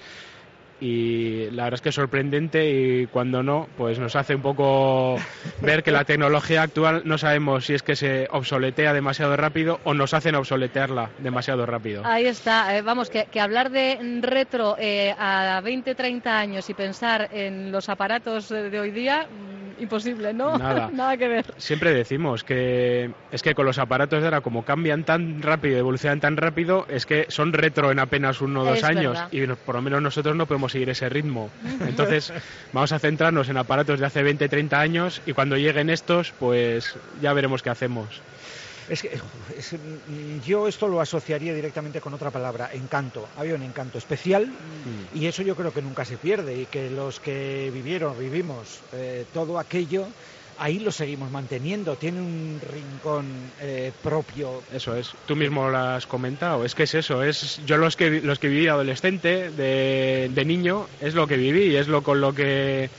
y 0.83 1.49
la 1.53 1.65
verdad 1.65 1.75
es 1.75 1.81
que 1.81 1.89
es 1.91 1.95
sorprendente 1.95 2.69
y 2.69 3.07
cuando 3.07 3.45
no, 3.45 3.69
pues 3.77 4.01
nos 4.01 4.17
hace 4.17 4.35
un 4.35 4.43
poco 4.43 5.17
ver 5.61 5.85
que 5.85 5.93
la 5.93 6.05
tecnología 6.05 6.63
actual 6.63 7.03
no 7.05 7.19
sabemos 7.19 7.67
si 7.67 7.75
es 7.75 7.85
que 7.85 7.95
se 7.95 8.27
obsoletea 8.33 8.93
demasiado 8.93 9.37
rápido 9.37 9.79
o 9.85 9.95
nos 9.95 10.13
hacen 10.13 10.35
obsoletearla 10.35 11.11
demasiado 11.19 11.67
rápido. 11.67 12.03
Ahí 12.05 12.27
está, 12.27 12.77
eh, 12.77 12.83
vamos, 12.83 13.11
que, 13.11 13.41
hablar 13.41 13.71
de 13.71 13.97
retro 14.23 14.75
eh, 14.77 15.15
a 15.17 15.61
20, 15.63 15.95
30 15.95 16.37
años 16.37 16.69
y 16.69 16.75
pensar 16.75 17.29
en 17.33 17.71
los 17.71 17.89
aparatos 17.89 18.49
de 18.49 18.81
hoy 18.81 18.91
día, 18.91 19.29
imposible, 19.83 20.33
¿no? 20.33 20.57
Nada. 20.59 20.91
Nada 20.93 21.17
que 21.17 21.29
ver. 21.29 21.55
Siempre 21.59 21.93
decimos 21.93 22.45
que 22.45 23.11
es 23.31 23.43
que 23.43 23.55
con 23.55 23.67
los 23.67 23.79
aparatos 23.79 24.21
de 24.21 24.27
ahora, 24.27 24.41
como 24.41 24.65
cambian 24.65 25.05
tan 25.05 25.43
rápido, 25.43 25.79
evolucionan 25.79 26.21
tan 26.21 26.37
rápido, 26.37 26.87
es 26.89 27.07
que 27.07 27.27
son 27.29 27.53
retro 27.53 27.91
en 27.91 27.99
apenas 27.99 28.41
uno 28.41 28.63
o 28.63 28.65
dos 28.65 28.85
años 28.85 29.19
y 29.31 29.47
por 29.47 29.75
lo 29.75 29.83
menos 29.83 30.03
nosotros 30.03 30.37
no 30.37 30.47
podemos 30.47 30.73
seguir 30.73 30.91
ese 30.91 31.09
ritmo. 31.09 31.51
Entonces, 31.87 32.33
vamos 32.73 32.93
a 32.93 32.99
centrarnos 32.99 33.49
en 33.49 33.57
aparatos 33.57 34.01
de 34.01 34.07
hace 34.07 34.23
20, 34.23 34.49
30 34.49 34.81
años 34.81 35.23
y 35.27 35.33
cuando 35.33 35.57
lleguen 35.57 35.91
estos, 35.91 36.33
pues 36.39 36.97
ya 37.21 37.33
veremos 37.33 37.63
qué 37.63 37.71
hacemos. 37.71 38.23
Es 38.93 39.01
que 39.01 39.19
yo 40.45 40.69
esto 40.69 40.87
lo 40.87 41.01
asociaría 41.01 41.55
directamente 41.55 42.01
con 42.03 42.13
otra 42.13 42.31
palabra, 42.31 42.69
encanto. 42.75 43.27
Había 43.39 43.55
un 43.55 43.63
encanto 43.63 43.97
especial 43.97 44.47
mm. 44.47 45.17
y 45.19 45.27
eso 45.27 45.43
yo 45.43 45.57
creo 45.57 45.73
que 45.73 45.81
nunca 45.81 46.05
se 46.05 46.19
pierde 46.19 46.61
y 46.61 46.67
que 46.67 46.91
los 46.91 47.19
que 47.19 47.71
vivieron, 47.73 48.19
vivimos 48.19 48.81
eh, 48.93 49.25
todo 49.33 49.59
aquello 49.59 50.09
ahí 50.59 50.79
lo 50.79 50.93
seguimos 50.93 51.31
manteniendo, 51.31 51.97
tiene 51.97 52.21
un 52.21 52.61
rincón 52.71 53.27
eh, 53.61 53.93
propio. 54.03 54.63
Eso 54.73 54.95
es, 54.95 55.13
tú 55.27 55.35
mismo 55.35 55.69
lo 55.71 55.79
has 55.79 56.07
comentado, 56.07 56.65
es 56.65 56.75
que 56.75 56.83
es 56.83 56.95
eso, 56.95 57.25
es 57.25 57.61
yo 57.67 57.79
los 57.79 57.97
que, 57.97 58.21
los 58.21 58.39
que 58.39 58.49
viví 58.49 58.69
adolescente, 58.69 59.51
de, 59.51 60.31
de 60.33 60.45
niño, 60.45 60.87
es 61.01 61.15
lo 61.15 61.27
que 61.27 61.37
viví 61.37 61.75
es 61.75 61.89
lo 61.89 62.03
con 62.03 62.21
lo 62.21 62.35
que 62.35 62.91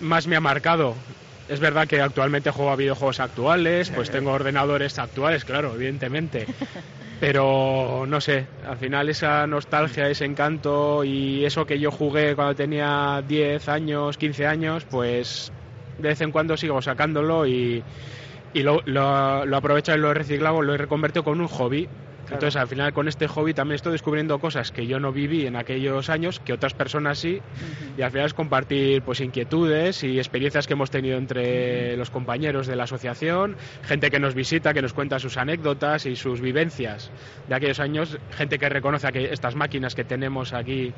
más 0.00 0.26
me 0.26 0.36
ha 0.36 0.40
marcado. 0.40 0.94
Es 1.48 1.60
verdad 1.60 1.86
que 1.88 2.00
actualmente 2.00 2.50
juego 2.50 2.70
a 2.70 2.76
videojuegos 2.76 3.20
actuales, 3.20 3.90
pues 3.90 4.10
tengo 4.10 4.32
ordenadores 4.32 4.98
actuales, 4.98 5.44
claro, 5.44 5.74
evidentemente. 5.74 6.46
Pero 7.20 8.04
no 8.06 8.20
sé, 8.20 8.46
al 8.66 8.76
final 8.76 9.08
esa 9.08 9.46
nostalgia, 9.46 10.08
ese 10.08 10.24
encanto 10.24 11.02
y 11.04 11.44
eso 11.44 11.66
que 11.66 11.80
yo 11.80 11.90
jugué 11.90 12.36
cuando 12.36 12.54
tenía 12.54 13.22
10 13.26 13.68
años, 13.68 14.18
15 14.18 14.46
años, 14.46 14.84
pues 14.84 15.50
de 15.98 16.08
vez 16.08 16.20
en 16.20 16.30
cuando 16.30 16.56
sigo 16.56 16.80
sacándolo 16.80 17.46
y, 17.46 17.82
y 18.54 18.62
lo, 18.62 18.82
lo, 18.84 19.44
lo 19.46 19.56
aprovecho 19.56 19.94
y 19.94 19.98
lo 19.98 20.10
he 20.10 20.14
reciclado, 20.14 20.62
lo 20.62 20.74
he 20.74 20.78
reconvertido 20.78 21.24
con 21.24 21.40
un 21.40 21.48
hobby 21.48 21.88
Entonces, 22.30 22.56
al 22.56 22.68
final, 22.68 22.92
con 22.92 23.08
este 23.08 23.26
hobby 23.26 23.54
también 23.54 23.76
estoy 23.76 23.92
descubriendo 23.92 24.38
cosas 24.38 24.70
que 24.70 24.86
yo 24.86 25.00
no 25.00 25.12
viví 25.12 25.46
en 25.46 25.56
aquellos 25.56 26.10
años, 26.10 26.40
que 26.40 26.52
otras 26.52 26.74
personas 26.74 27.18
sí, 27.18 27.40
y 27.96 28.02
al 28.02 28.10
final 28.10 28.26
es 28.26 28.34
compartir 28.34 29.02
pues 29.02 29.20
inquietudes 29.20 30.02
y 30.04 30.18
experiencias 30.18 30.66
que 30.66 30.74
hemos 30.74 30.90
tenido 30.90 31.18
entre 31.18 31.96
los 31.96 32.10
compañeros 32.10 32.66
de 32.66 32.76
la 32.76 32.84
asociación, 32.84 33.56
gente 33.82 34.10
que 34.10 34.20
nos 34.20 34.34
visita, 34.34 34.74
que 34.74 34.82
nos 34.82 34.92
cuenta 34.92 35.18
sus 35.18 35.36
anécdotas 35.36 36.06
y 36.06 36.16
sus 36.16 36.40
vivencias 36.40 37.10
de 37.48 37.54
aquellos 37.54 37.80
años, 37.80 38.18
gente 38.36 38.58
que 38.58 38.68
reconoce 38.68 39.08
que 39.12 39.32
estas 39.32 39.54
máquinas 39.54 39.94
que 39.94 40.04
tenemos 40.04 40.52
aquí 40.52 40.92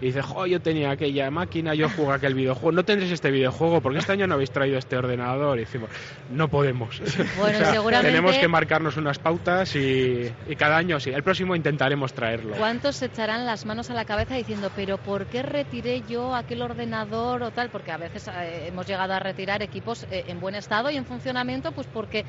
y 0.00 0.06
dice, 0.06 0.22
jo, 0.22 0.46
yo 0.46 0.60
tenía 0.60 0.90
aquella 0.90 1.30
máquina, 1.30 1.74
yo 1.74 1.88
jugué 1.88 2.12
aquel 2.14 2.34
videojuego, 2.34 2.72
no 2.72 2.84
tendréis 2.84 3.12
este 3.12 3.30
videojuego 3.30 3.80
porque 3.80 3.98
este 3.98 4.12
año 4.12 4.26
no 4.26 4.34
habéis 4.34 4.50
traído 4.50 4.78
este 4.78 4.96
ordenador. 4.96 5.58
Y 5.58 5.60
decimos, 5.60 5.90
no 6.30 6.48
podemos. 6.48 7.00
Bueno, 7.38 7.58
seguramente... 7.72 8.10
Tenemos 8.10 8.36
que 8.36 8.48
marcarnos 8.48 8.96
unas 8.96 9.18
pautas 9.18 9.74
y, 9.76 10.30
y, 10.48 10.56
cada 10.56 10.73
año 10.74 11.00
sí. 11.00 11.10
El 11.10 11.22
próximo 11.22 11.56
intentaremos 11.56 12.12
traerlo. 12.12 12.56
¿Cuántos 12.56 12.96
se 12.96 13.06
echarán 13.06 13.46
las 13.46 13.64
manos 13.64 13.90
a 13.90 13.94
la 13.94 14.04
cabeza 14.04 14.34
diciendo, 14.34 14.70
pero 14.76 14.98
¿por 14.98 15.26
qué 15.26 15.42
retiré 15.42 16.02
yo 16.08 16.34
aquel 16.34 16.62
ordenador 16.62 17.42
o 17.42 17.50
tal? 17.50 17.70
Porque 17.70 17.92
a 17.92 17.96
veces 17.96 18.28
eh, 18.28 18.66
hemos 18.68 18.86
llegado 18.86 19.12
a 19.14 19.18
retirar 19.18 19.62
equipos 19.62 20.04
eh, 20.10 20.24
en 20.28 20.40
buen 20.40 20.54
estado 20.54 20.90
y 20.90 20.96
en 20.96 21.04
funcionamiento, 21.04 21.72
pues 21.72 21.86
porque 21.86 22.24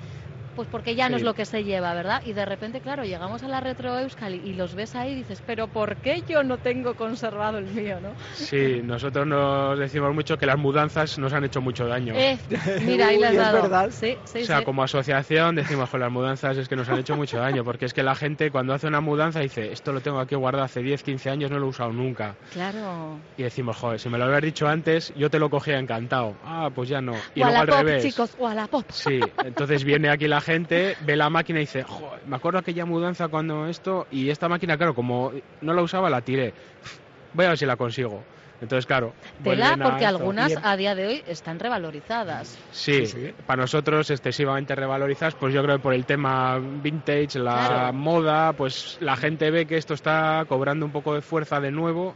pues 0.55 0.67
porque 0.71 0.95
ya 0.95 1.09
no 1.09 1.17
es 1.17 1.23
lo 1.23 1.33
que 1.33 1.45
se 1.45 1.63
lleva, 1.63 1.93
¿verdad? 1.93 2.21
Y 2.25 2.33
de 2.33 2.45
repente, 2.45 2.81
claro, 2.81 3.03
llegamos 3.03 3.43
a 3.43 3.47
la 3.47 3.59
Retro 3.59 3.99
Euskal 3.99 4.35
y, 4.35 4.53
los 4.55 4.73
ves 4.73 4.95
ahí 4.95 5.11
y 5.11 5.15
dices, 5.15 5.43
pero 5.45 5.67
¿por 5.67 5.97
qué 5.97 6.23
yo 6.27 6.41
no 6.43 6.57
tengo 6.57 6.95
conservado 6.95 7.57
el 7.57 7.65
mío, 7.65 7.99
no? 8.01 8.09
Sí, 8.33 8.81
nosotros 8.83 9.27
nos 9.27 9.77
decimos 9.77 10.13
mucho 10.13 10.37
que 10.37 10.45
las 10.45 10.57
mudanzas 10.57 11.17
nos 11.19 11.33
han 11.33 11.43
hecho 11.43 11.61
mucho 11.61 11.87
daño. 11.87 12.13
Eh, 12.15 12.37
mira, 12.85 13.07
ahí 13.07 13.17
las 13.19 13.35
dado. 13.35 13.61
verdad. 13.61 13.89
Sí, 13.91 14.17
sí, 14.23 14.43
o 14.43 14.45
sea, 14.45 14.59
sí. 14.59 14.65
como 14.65 14.83
asociación 14.83 15.55
decimos 15.55 15.89
que 15.89 15.97
las 15.97 16.11
mudanzas 16.11 16.57
es 16.57 16.69
que 16.69 16.75
nos 16.75 16.87
han 16.87 16.99
hecho 16.99 17.15
mucho 17.15 17.37
daño, 17.37 17.63
porque 17.63 17.85
es 17.85 17.93
que 17.93 18.03
la 18.03 18.15
gente 18.15 18.49
cuando 18.51 18.73
hace 18.73 18.87
una 18.87 19.01
mudanza 19.01 19.41
dice, 19.41 19.71
esto 19.71 19.91
lo 19.91 20.01
tengo 20.01 20.19
aquí 20.19 20.35
guardado 20.35 20.65
hace 20.65 20.81
10, 20.81 21.03
15 21.03 21.29
años, 21.29 21.51
no 21.51 21.59
lo 21.59 21.65
he 21.65 21.69
usado 21.69 21.91
nunca. 21.91 22.35
Claro. 22.53 23.19
Y 23.37 23.43
decimos, 23.43 23.77
joder, 23.77 23.99
si 23.99 24.09
me 24.09 24.17
lo 24.17 24.25
hubieras 24.25 24.43
dicho 24.43 24.67
antes, 24.67 25.13
yo 25.15 25.29
te 25.29 25.39
lo 25.39 25.49
cogía 25.49 25.77
encantado. 25.79 26.35
Ah, 26.45 26.69
pues 26.73 26.89
ya 26.89 27.01
no. 27.01 27.13
Y 27.33 27.41
o 27.41 27.45
a 27.45 27.49
luego 27.49 27.53
la 27.53 27.59
al 27.59 27.67
pop, 27.67 27.77
revés. 27.77 28.03
chicos, 28.03 28.35
o 28.39 28.47
a 28.47 28.55
la 28.55 28.67
pop. 28.67 28.85
Sí, 28.89 29.19
entonces 29.43 29.83
viene 29.83 30.09
aquí 30.09 30.27
la 30.27 30.41
gente, 30.45 30.95
ve 30.99 31.15
la 31.15 31.29
máquina 31.29 31.59
y 31.59 31.63
dice, 31.63 31.83
"Joder, 31.83 32.25
me 32.25 32.35
acuerdo 32.35 32.59
aquella 32.59 32.85
mudanza 32.85 33.27
cuando 33.27 33.67
esto, 33.67 34.05
y 34.09 34.29
esta 34.29 34.47
máquina, 34.47 34.77
claro, 34.77 34.93
como 34.93 35.31
no 35.61 35.73
la 35.73 35.81
usaba, 35.81 36.09
la 36.09 36.21
tiré. 36.21 36.53
Voy 37.33 37.45
a 37.45 37.49
ver 37.49 37.57
si 37.57 37.65
la 37.65 37.75
consigo. 37.75 38.23
Entonces, 38.61 38.85
claro. 38.85 39.13
Tela, 39.43 39.73
a 39.73 39.77
porque 39.77 40.05
algunas 40.05 40.47
Bien. 40.47 40.59
a 40.63 40.77
día 40.77 40.95
de 40.95 41.07
hoy 41.07 41.23
están 41.27 41.59
revalorizadas. 41.59 42.57
Sí, 42.71 43.05
Sí, 43.05 43.07
sí. 43.07 43.33
para 43.45 43.63
nosotros 43.63 44.09
excesivamente 44.09 44.73
revalorizadas, 44.75 45.35
pues 45.35 45.53
yo 45.53 45.61
creo 45.61 45.75
que 45.75 45.81
por 45.81 45.93
el 45.93 46.05
tema 46.05 46.57
vintage, 46.59 47.37
la 47.39 47.51
Claro. 47.67 47.93
moda, 47.93 48.53
pues 48.53 48.95
la 49.01 49.17
gente 49.17 49.51
ve 49.51 49.65
que 49.65 49.75
esto 49.75 49.93
está 49.93 50.45
cobrando 50.47 50.85
un 50.85 50.93
poco 50.93 51.13
de 51.13 51.21
fuerza 51.21 51.59
de 51.59 51.71
nuevo 51.71 52.15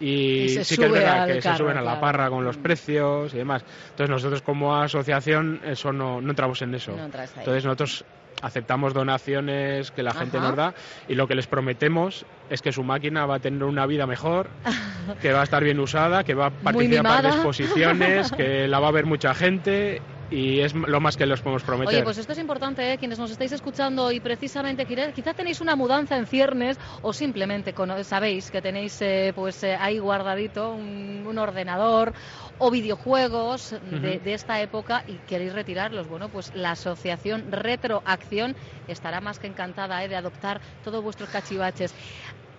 y, 0.00 0.48
sí 0.64 0.76
que 0.76 0.86
es 0.86 0.92
verdad 0.92 1.26
que 1.26 1.42
se 1.42 1.56
suben 1.56 1.76
a 1.76 1.82
la 1.82 1.92
claro. 1.92 2.00
parra 2.00 2.30
con 2.30 2.44
los 2.44 2.56
precios 2.56 3.32
y 3.34 3.36
demás. 3.36 3.64
Entonces 3.90 4.10
nosotros 4.10 4.42
como 4.42 4.74
asociación 4.76 5.60
eso 5.64 5.92
no, 5.92 6.20
no 6.20 6.30
entramos 6.30 6.62
en 6.62 6.74
eso. 6.74 6.96
No. 6.96 7.04
Entonces 7.04 7.64
nosotros 7.64 8.04
aceptamos 8.42 8.94
donaciones 8.94 9.90
que 9.90 10.02
la 10.02 10.14
gente 10.14 10.38
Ajá. 10.38 10.46
nos 10.46 10.56
da 10.56 10.74
y 11.08 11.14
lo 11.14 11.28
que 11.28 11.34
les 11.34 11.46
prometemos 11.46 12.24
es 12.48 12.62
que 12.62 12.72
su 12.72 12.82
máquina 12.82 13.26
va 13.26 13.36
a 13.36 13.38
tener 13.40 13.64
una 13.64 13.86
vida 13.86 14.06
mejor, 14.06 14.48
que 15.20 15.32
va 15.32 15.40
a 15.40 15.44
estar 15.44 15.62
bien 15.62 15.78
usada, 15.78 16.24
que 16.24 16.34
va 16.34 16.46
a 16.46 16.50
participar 16.50 16.90
de 16.90 16.96
mimada. 16.96 17.28
exposiciones, 17.28 18.32
que 18.32 18.66
la 18.68 18.80
va 18.80 18.88
a 18.88 18.92
ver 18.92 19.06
mucha 19.06 19.34
gente 19.34 20.00
y 20.30 20.60
es 20.60 20.74
lo 20.74 21.00
más 21.00 21.16
que 21.16 21.26
les 21.26 21.40
podemos 21.40 21.62
prometer. 21.62 21.94
Oye, 21.94 22.04
pues 22.04 22.18
esto 22.18 22.32
es 22.32 22.38
importante, 22.38 22.92
¿eh? 22.92 22.98
quienes 22.98 23.18
nos 23.18 23.30
estáis 23.30 23.52
escuchando 23.52 24.12
y 24.12 24.20
precisamente 24.20 24.86
quizá, 24.86 25.34
tenéis 25.34 25.60
una 25.60 25.76
mudanza 25.76 26.16
en 26.16 26.26
ciernes 26.26 26.78
o 27.02 27.12
simplemente 27.12 27.74
sabéis 28.04 28.50
que 28.50 28.62
tenéis 28.62 29.00
eh, 29.02 29.32
pues 29.34 29.62
eh, 29.62 29.76
ahí 29.78 29.98
guardadito 29.98 30.74
un, 30.74 31.24
un 31.26 31.38
ordenador 31.38 32.12
o 32.58 32.70
videojuegos 32.70 33.74
de, 33.90 34.18
de 34.18 34.34
esta 34.34 34.60
época 34.60 35.02
y 35.06 35.14
queréis 35.26 35.52
retirarlos. 35.52 36.08
Bueno, 36.08 36.28
pues 36.28 36.52
la 36.54 36.72
asociación 36.72 37.50
Retroacción 37.50 38.54
estará 38.86 39.20
más 39.20 39.38
que 39.38 39.46
encantada 39.46 40.04
eh, 40.04 40.08
de 40.08 40.16
adoptar 40.16 40.60
todos 40.84 41.02
vuestros 41.02 41.30
cachivaches. 41.30 41.94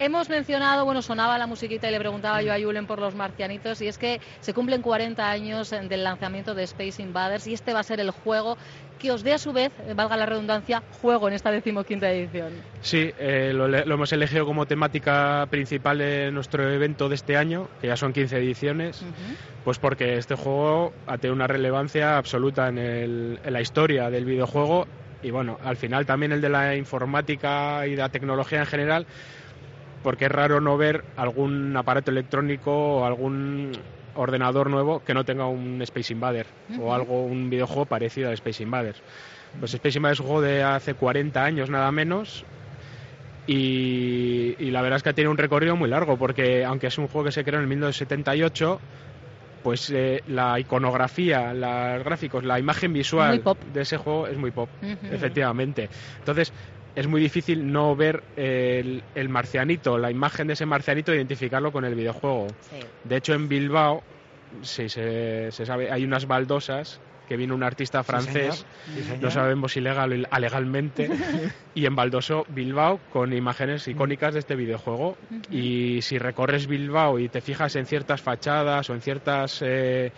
Hemos 0.03 0.29
mencionado, 0.29 0.83
bueno, 0.83 1.03
sonaba 1.03 1.37
la 1.37 1.45
musiquita 1.45 1.87
y 1.87 1.91
le 1.91 1.99
preguntaba 1.99 2.41
yo 2.41 2.51
a 2.51 2.59
Julen 2.59 2.87
por 2.87 2.97
los 2.97 3.13
marcianitos, 3.13 3.79
y 3.81 3.87
es 3.87 3.99
que 3.99 4.19
se 4.39 4.51
cumplen 4.51 4.81
40 4.81 5.29
años 5.29 5.71
eh, 5.73 5.81
del 5.87 6.03
lanzamiento 6.03 6.55
de 6.55 6.63
Space 6.63 7.03
Invaders, 7.03 7.45
y 7.45 7.53
este 7.53 7.71
va 7.71 7.81
a 7.81 7.83
ser 7.83 7.99
el 7.99 8.09
juego 8.09 8.57
que 8.97 9.11
os 9.11 9.21
dé 9.21 9.33
a 9.33 9.37
su 9.37 9.53
vez, 9.53 9.71
eh, 9.85 9.93
valga 9.93 10.17
la 10.17 10.25
redundancia, 10.25 10.81
juego 10.89 11.27
en 11.27 11.35
esta 11.35 11.51
decimoquinta 11.51 12.11
edición. 12.11 12.51
Sí, 12.81 13.11
eh, 13.19 13.51
lo, 13.53 13.67
lo 13.67 13.93
hemos 13.93 14.11
elegido 14.11 14.43
como 14.47 14.65
temática 14.65 15.45
principal 15.51 15.99
de 15.99 16.31
nuestro 16.31 16.67
evento 16.67 17.07
de 17.07 17.13
este 17.13 17.37
año, 17.37 17.69
que 17.79 17.85
ya 17.85 17.95
son 17.95 18.11
15 18.11 18.39
ediciones, 18.39 19.05
pues 19.63 19.77
porque 19.77 20.17
este 20.17 20.33
juego 20.33 20.93
ha 21.05 21.19
tenido 21.19 21.35
una 21.35 21.45
relevancia 21.45 22.17
absoluta 22.17 22.69
en, 22.69 22.79
el- 22.79 23.39
en 23.43 23.53
la 23.53 23.61
historia 23.61 24.09
del 24.09 24.25
videojuego 24.25 24.87
y 25.21 25.29
bueno, 25.29 25.59
al 25.63 25.77
final 25.77 26.07
también 26.07 26.31
el 26.31 26.41
de 26.41 26.49
la 26.49 26.75
informática 26.75 27.85
y 27.85 27.91
de 27.91 27.97
la 27.97 28.09
tecnología 28.09 28.61
en 28.61 28.65
general, 28.65 29.05
porque 30.03 30.25
es 30.25 30.31
raro 30.31 30.61
no 30.61 30.77
ver 30.77 31.03
algún 31.15 31.75
aparato 31.75 32.11
electrónico 32.11 32.97
o 32.97 33.05
algún 33.05 33.71
ordenador 34.15 34.69
nuevo 34.69 35.03
que 35.03 35.13
no 35.13 35.23
tenga 35.23 35.47
un 35.47 35.81
Space 35.81 36.13
Invader 36.13 36.45
o 36.79 36.93
algo, 36.93 37.23
un 37.23 37.49
videojuego 37.49 37.85
parecido 37.85 38.29
a 38.29 38.33
Space 38.33 38.63
Invaders. 38.63 39.01
Pues 39.59 39.73
Space 39.73 39.97
Invaders 39.97 40.19
es 40.19 40.21
un 40.21 40.27
juego 40.27 40.41
de 40.41 40.63
hace 40.63 40.93
40 40.93 41.43
años 41.43 41.69
nada 41.69 41.91
menos 41.91 42.45
y, 43.47 44.55
y 44.59 44.71
la 44.71 44.81
verdad 44.81 44.97
es 44.97 45.03
que 45.03 45.13
tenido 45.13 45.31
un 45.31 45.37
recorrido 45.37 45.75
muy 45.75 45.89
largo 45.89 46.17
porque 46.17 46.63
aunque 46.65 46.87
es 46.87 46.97
un 46.97 47.07
juego 47.07 47.25
que 47.25 47.31
se 47.31 47.43
creó 47.43 47.59
en 47.59 47.63
el 47.63 47.69
1978 47.69 48.79
pues 49.63 49.89
eh, 49.91 50.23
la 50.27 50.59
iconografía, 50.59 51.53
los 51.53 52.03
gráficos, 52.03 52.43
la 52.43 52.59
imagen 52.59 52.93
visual 52.93 53.43
de 53.73 53.81
ese 53.81 53.97
juego 53.97 54.27
es 54.27 54.37
muy 54.37 54.51
pop, 54.51 54.69
efectivamente. 55.11 55.87
Entonces 56.19 56.51
es 56.95 57.07
muy 57.07 57.21
difícil 57.21 57.71
no 57.71 57.95
ver 57.95 58.23
el, 58.35 59.03
el 59.15 59.29
marcianito, 59.29 59.97
la 59.97 60.11
imagen 60.11 60.47
de 60.47 60.53
ese 60.53 60.65
marcianito, 60.65 61.11
e 61.11 61.15
identificarlo 61.15 61.71
con 61.71 61.85
el 61.85 61.95
videojuego. 61.95 62.47
Sí. 62.69 62.79
De 63.03 63.17
hecho, 63.17 63.33
en 63.33 63.47
Bilbao, 63.47 64.03
sí, 64.61 64.89
se, 64.89 65.51
se 65.51 65.65
sabe, 65.65 65.91
hay 65.91 66.03
unas 66.03 66.25
baldosas 66.25 66.99
que 67.31 67.37
vino 67.37 67.55
un 67.55 67.63
artista 67.63 68.03
francés, 68.03 68.65
Sí. 68.93 69.03
Sí, 69.03 69.13
no 69.21 69.31
sabemos 69.31 69.71
si 69.71 69.79
legal 69.79 70.11
o 70.11 70.27
alegalmente, 70.31 71.09
y 71.75 71.85
embaldosó 71.85 72.43
Bilbao 72.49 72.99
con 73.13 73.31
imágenes 73.31 73.87
icónicas 73.87 74.33
de 74.33 74.41
este 74.41 74.57
videojuego. 74.57 75.15
Y 75.49 76.01
si 76.01 76.17
recorres 76.17 76.67
Bilbao 76.67 77.19
y 77.19 77.29
te 77.29 77.39
fijas 77.39 77.77
en 77.77 77.85
ciertas 77.85 78.21
fachadas 78.21 78.89
o 78.89 78.93
en 78.93 79.01
ciertas 79.01 79.61
eh, 79.65 80.11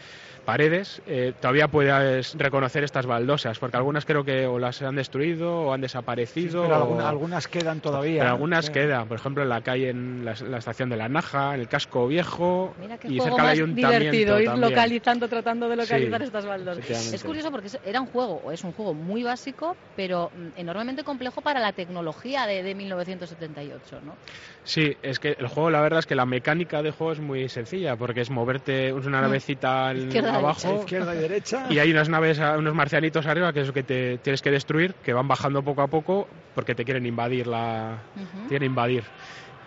paredes, 0.44 1.02
eh, 1.06 1.34
todavía 1.40 1.68
puedes 1.68 2.34
reconocer 2.38 2.84
estas 2.84 3.06
baldosas, 3.06 3.60
porque 3.60 3.78
algunas 3.78 4.06
creo 4.06 4.24
que 4.24 4.46
o 4.46 4.60
las 4.60 4.82
han 4.82 4.96
destruido 4.96 5.62
o 5.62 5.74
han 5.74 5.80
Sí, 5.80 5.84
desaparecido. 5.84 6.62
pero 6.64 6.76
o- 6.76 6.82
alguna- 6.84 7.10
algunas 7.10 7.48
quedan 7.48 7.82
todavía. 7.82 8.20
pero 8.22 8.32
algunas 8.32 8.66
Sí. 8.66 8.72
quedan, 8.72 9.08
por 9.08 9.18
ejemplo, 9.18 9.44
en 9.44 9.50
la 9.50 9.62
calle, 9.62 9.90
en 9.90 10.26
la, 10.26 10.36
la 10.48 10.58
estación 10.58 10.90
de 10.90 10.98
la 10.98 11.10
Naja, 11.10 11.56
en 11.56 11.62
el 11.62 11.68
casco 11.68 12.08
viejo 12.08 12.76
Mira 12.78 12.98
qué 12.98 13.08
y 13.08 13.18
juego 13.18 13.38
cerca 13.38 13.44
del 13.44 13.52
ayuntamiento 13.52 14.00
divertido, 14.00 14.40
ir 14.40 14.46
también. 14.48 14.70
localizando, 14.70 15.28
tratando 15.30 15.70
de 15.70 15.76
localizar 15.78 16.20
Sí, 16.22 16.26
estas 16.28 16.46
baldosas. 16.46 17.14
Es 17.14 17.24
curioso 17.24 17.52
porque 17.52 17.68
es- 17.68 17.80
era 17.84 18.02
un 18.02 18.08
juego, 18.08 18.42
o 18.42 18.52
es 18.52 18.64
un 18.64 18.74
juego 18.74 18.94
muy 18.94 19.24
básico, 19.24 19.78
pero 19.96 20.30
mm, 20.34 20.50
enormemente 20.56 21.04
complejo 21.04 21.42
para 21.42 21.60
la 21.60 21.72
tecnología 21.74 22.46
de, 22.48 22.64
de 22.64 22.76
1978, 22.76 24.02
¿no? 24.02 24.18
Sí, 24.64 24.98
es 25.02 25.20
que 25.20 25.36
el 25.38 25.48
juego, 25.48 25.70
la 25.70 25.82
verdad 25.82 26.00
es 26.00 26.06
que 26.06 26.16
la 26.16 26.26
mecánica 26.26 26.82
de 26.82 26.92
juego 26.92 27.14
es 27.14 27.20
muy 27.20 27.50
sencilla, 27.50 27.96
porque 27.96 28.22
es 28.22 28.30
moverte 28.30 28.90
es 28.90 29.06
una 29.06 29.22
navecita 29.22 29.92
en- 29.92 30.10
Abajo 30.38 30.76
Izquierda 30.82 31.16
y 31.16 31.20
derecha. 31.20 31.68
y 31.70 31.80
hay 31.80 31.92
unas 31.92 32.10
naves, 32.10 32.40
unos 32.40 32.74
marcianitos 32.74 33.26
arriba 33.26 33.54
que 33.54 33.62
es 33.62 33.68
lo 33.68 33.74
que 33.74 33.84
te 33.84 34.18
tienes 34.20 34.42
que 34.42 34.52
destruir, 34.52 34.96
que 35.04 35.14
van 35.14 35.28
bajando 35.28 35.64
poco 35.64 35.82
a 35.82 35.88
poco 35.88 36.28
porque 36.54 36.76
te 36.76 36.84
quieren 36.86 37.06
invadir 37.06 37.48
la, 37.48 38.04
Ujú. 38.16 38.48
quieren 38.48 38.70
invadir. 38.70 39.04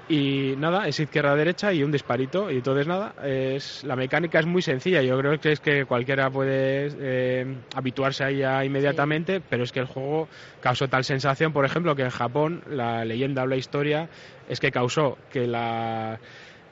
Y 0.08 0.54
nada, 0.58 0.86
es 0.86 1.00
izquierda 1.00 1.34
derecha 1.34 1.72
y 1.72 1.82
un 1.82 1.90
disparito. 1.90 2.48
Y 2.52 2.58
entonces 2.58 2.86
nada, 2.86 3.12
es, 3.24 3.82
la 3.82 3.96
mecánica 3.96 4.38
es 4.38 4.46
muy 4.46 4.62
sencilla. 4.62 5.02
Yo 5.02 5.18
creo 5.18 5.36
que 5.40 5.50
es 5.50 5.58
que 5.58 5.84
cualquiera 5.84 6.30
puede 6.30 6.92
eh, 7.00 7.56
habituarse 7.74 8.22
a 8.22 8.30
ella 8.30 8.64
inmediatamente, 8.64 9.40
pero 9.40 9.64
es 9.64 9.72
que 9.72 9.80
el 9.80 9.86
juego 9.86 10.28
causó 10.60 10.86
tal 10.86 11.02
sensación, 11.02 11.52
por 11.52 11.64
ejemplo, 11.64 11.96
que 11.96 12.02
en 12.02 12.10
Japón 12.10 12.62
la 12.70 13.04
leyenda 13.04 13.42
o 13.42 13.46
la 13.48 13.56
historia 13.56 14.08
es 14.48 14.60
que 14.60 14.70
causó 14.70 15.18
que 15.28 15.48
la 15.48 16.20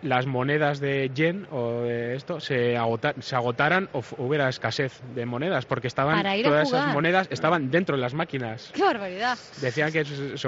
las 0.04 0.26
monedas 0.26 0.80
de 0.80 1.10
yen 1.14 1.46
o 1.50 1.82
de 1.82 2.14
esto 2.14 2.38
se, 2.38 2.76
se 3.20 3.36
agotaran 3.36 3.88
o 3.92 4.02
hubiera 4.18 4.48
escasez 4.48 5.00
de 5.14 5.26
monedas 5.26 5.64
porque 5.64 5.88
estaban 5.88 6.22
todas 6.42 6.68
esas 6.68 6.92
monedas 6.92 7.26
estaban 7.30 7.70
dentro 7.70 7.96
de 7.96 8.02
las 8.02 8.14
máquinas. 8.14 8.70
¡Qué 8.74 8.82
barbaridad! 8.82 9.38
Decían 9.60 9.90
que 9.92 10.04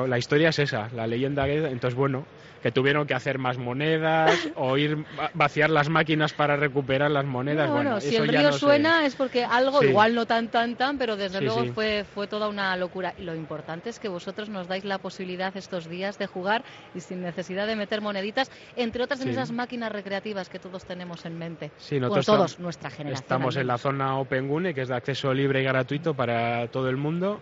la 0.07 0.19
historia 0.19 0.51
es 0.51 0.59
esa, 0.59 0.89
la 0.95 1.07
leyenda 1.07 1.49
entonces 1.49 1.95
bueno, 1.95 2.27
que 2.63 2.73
tuvieron 2.73 3.07
que 3.07 3.15
hacer 3.15 3.39
más 3.39 3.59
monedas 3.59 4.37
o 4.57 4.77
ir 4.77 5.05
vaciar 5.35 5.71
las 5.71 5.89
máquinas 5.89 6.33
para 6.33 6.57
recuperar 6.57 7.11
las 7.11 7.25
monedas. 7.25 7.71
bueno, 7.71 8.01
si 8.01 8.17
el 8.17 8.29
río 8.29 8.53
suena 8.53 9.07
es 9.07 9.15
porque 9.15 9.45
algo, 9.45 9.83
igual 9.83 10.15
no 10.15 10.27
tan 10.27 10.49
tan 10.49 10.77
tan, 10.77 10.99
pero 10.99 11.17
desde 11.17 11.41
luego 11.41 11.65
fue 11.73 12.05
fue 12.05 12.27
toda 12.27 12.49
una 12.49 12.77
locura. 12.77 13.15
Y 13.19 13.23
lo 13.23 13.35
importante 13.35 13.91
es 13.91 13.99
que 13.99 14.09
vosotros 14.09 14.49
nos 14.49 14.69
dais 14.69 14.85
la 14.85 14.99
posibilidad 14.99 15.57
estos 15.57 15.89
días 15.89 16.19
de 16.19 16.27
jugar 16.27 16.65
y 16.95 17.01
sin 17.01 17.23
necesidad 17.23 17.67
de 17.67 17.77
meter 17.77 18.01
moneditas, 18.01 18.51
entre 18.75 19.03
otras 19.03 19.21
en 19.21 19.31
esas 19.31 19.46
máquinas 19.53 19.93
recreativas 19.93 20.49
que 20.49 20.59
todos 20.59 20.85
tenemos 20.85 21.25
en 21.25 21.39
mente. 21.39 21.71
Sí, 21.79 21.99
nosotros 22.01 22.27
todos, 22.27 22.59
nuestra 22.59 22.91
generación. 22.91 23.25
Estamos 23.25 23.57
en 23.57 23.67
la 23.67 23.79
zona 23.79 24.19
Open 24.19 24.49
Gune, 24.49 24.75
que 24.75 24.83
es 24.83 24.89
de 24.89 24.95
acceso 24.97 25.33
libre 25.33 25.61
y 25.61 25.65
gratuito 25.65 26.15
para 26.15 26.69
todo 26.69 26.89
el 26.89 26.97
mundo. 26.97 27.41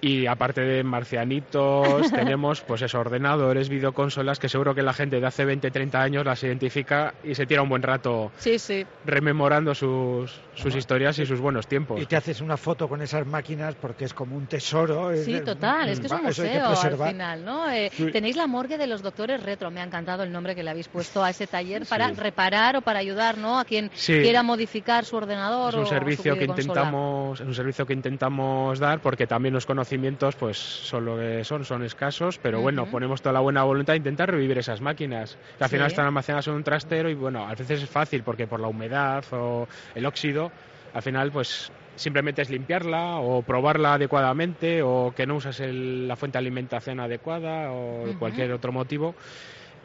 Y 0.00 0.26
aparte 0.26 0.60
de 0.60 0.84
marcianitos, 0.84 2.10
tenemos 2.12 2.60
pues 2.60 2.82
esos 2.82 3.00
ordenadores, 3.00 3.68
videoconsolas, 3.68 4.38
que 4.38 4.48
seguro 4.48 4.74
que 4.74 4.82
la 4.82 4.92
gente 4.92 5.20
de 5.20 5.26
hace 5.26 5.44
20, 5.44 5.70
30 5.70 6.00
años 6.00 6.24
las 6.24 6.42
identifica 6.44 7.14
y 7.24 7.34
se 7.34 7.46
tira 7.46 7.62
un 7.62 7.68
buen 7.68 7.82
rato 7.82 8.30
sí, 8.36 8.58
sí. 8.58 8.86
rememorando 9.04 9.74
sus, 9.74 10.40
sus 10.54 10.74
historias 10.74 11.18
y 11.18 11.26
sus 11.26 11.40
buenos 11.40 11.66
tiempos. 11.66 12.00
Y 12.00 12.06
te 12.06 12.16
haces 12.16 12.40
una 12.40 12.56
foto 12.56 12.88
con 12.88 13.02
esas 13.02 13.26
máquinas 13.26 13.74
porque 13.74 14.04
es 14.04 14.14
como 14.14 14.36
un 14.36 14.46
tesoro. 14.46 15.10
Sí, 15.16 15.40
total, 15.40 15.88
es 15.88 16.00
que 16.00 16.06
es 16.06 16.12
un 16.12 16.22
museo 16.22 16.68
al 16.68 17.08
final, 17.08 17.44
¿no? 17.44 17.70
Eh, 17.70 17.90
tenéis 18.12 18.36
la 18.36 18.46
morgue 18.46 18.78
de 18.78 18.86
los 18.86 19.02
doctores 19.02 19.42
retro, 19.42 19.70
me 19.70 19.80
ha 19.80 19.84
encantado 19.84 20.22
el 20.22 20.30
nombre 20.30 20.54
que 20.54 20.62
le 20.62 20.70
habéis 20.70 20.88
puesto 20.88 21.24
a 21.24 21.30
ese 21.30 21.46
taller 21.46 21.86
para 21.86 22.08
reparar 22.12 22.76
o 22.76 22.82
para 22.82 23.00
ayudar, 23.00 23.36
¿no? 23.36 23.58
A 23.58 23.64
quien 23.64 23.90
quiera 24.06 24.42
modificar 24.42 25.04
su 25.04 25.16
ordenador 25.16 25.74
es 25.74 25.80
un 25.80 25.86
servicio 25.86 26.36
que 26.36 26.44
intentamos, 26.44 27.40
es 27.40 27.46
un 27.46 27.54
servicio 27.54 27.84
que 27.86 27.92
intentamos 27.94 28.78
dar 28.78 29.00
porque 29.00 29.26
también 29.26 29.54
nos 29.54 29.66
conocemos 29.66 29.87
conocimientos 29.88 30.36
pues 30.36 30.58
son 30.58 31.06
lo 31.06 31.16
que 31.16 31.44
son, 31.44 31.64
son 31.64 31.82
escasos, 31.82 32.38
pero 32.42 32.60
bueno, 32.60 32.84
ponemos 32.90 33.22
toda 33.22 33.32
la 33.32 33.40
buena 33.40 33.62
voluntad 33.64 33.94
de 33.94 33.98
intentar 33.98 34.30
revivir 34.30 34.58
esas 34.58 34.82
máquinas, 34.82 35.38
que 35.56 35.64
al 35.64 35.70
final 35.70 35.86
están 35.86 36.04
almacenadas 36.04 36.46
en 36.48 36.54
un 36.54 36.62
trastero 36.62 37.08
y 37.08 37.14
bueno, 37.14 37.46
a 37.48 37.54
veces 37.54 37.82
es 37.82 37.88
fácil 37.88 38.22
porque 38.22 38.46
por 38.46 38.60
la 38.60 38.68
humedad 38.68 39.24
o 39.32 39.66
el 39.94 40.04
óxido, 40.04 40.52
al 40.92 41.00
final 41.00 41.32
pues 41.32 41.72
simplemente 41.96 42.42
es 42.42 42.50
limpiarla 42.50 43.16
o 43.16 43.40
probarla 43.40 43.94
adecuadamente 43.94 44.82
o 44.82 45.14
que 45.16 45.26
no 45.26 45.36
usas 45.36 45.58
la 45.60 46.16
fuente 46.16 46.36
de 46.36 46.40
alimentación 46.40 47.00
adecuada 47.00 47.72
o 47.72 48.14
cualquier 48.18 48.52
otro 48.52 48.72
motivo 48.72 49.14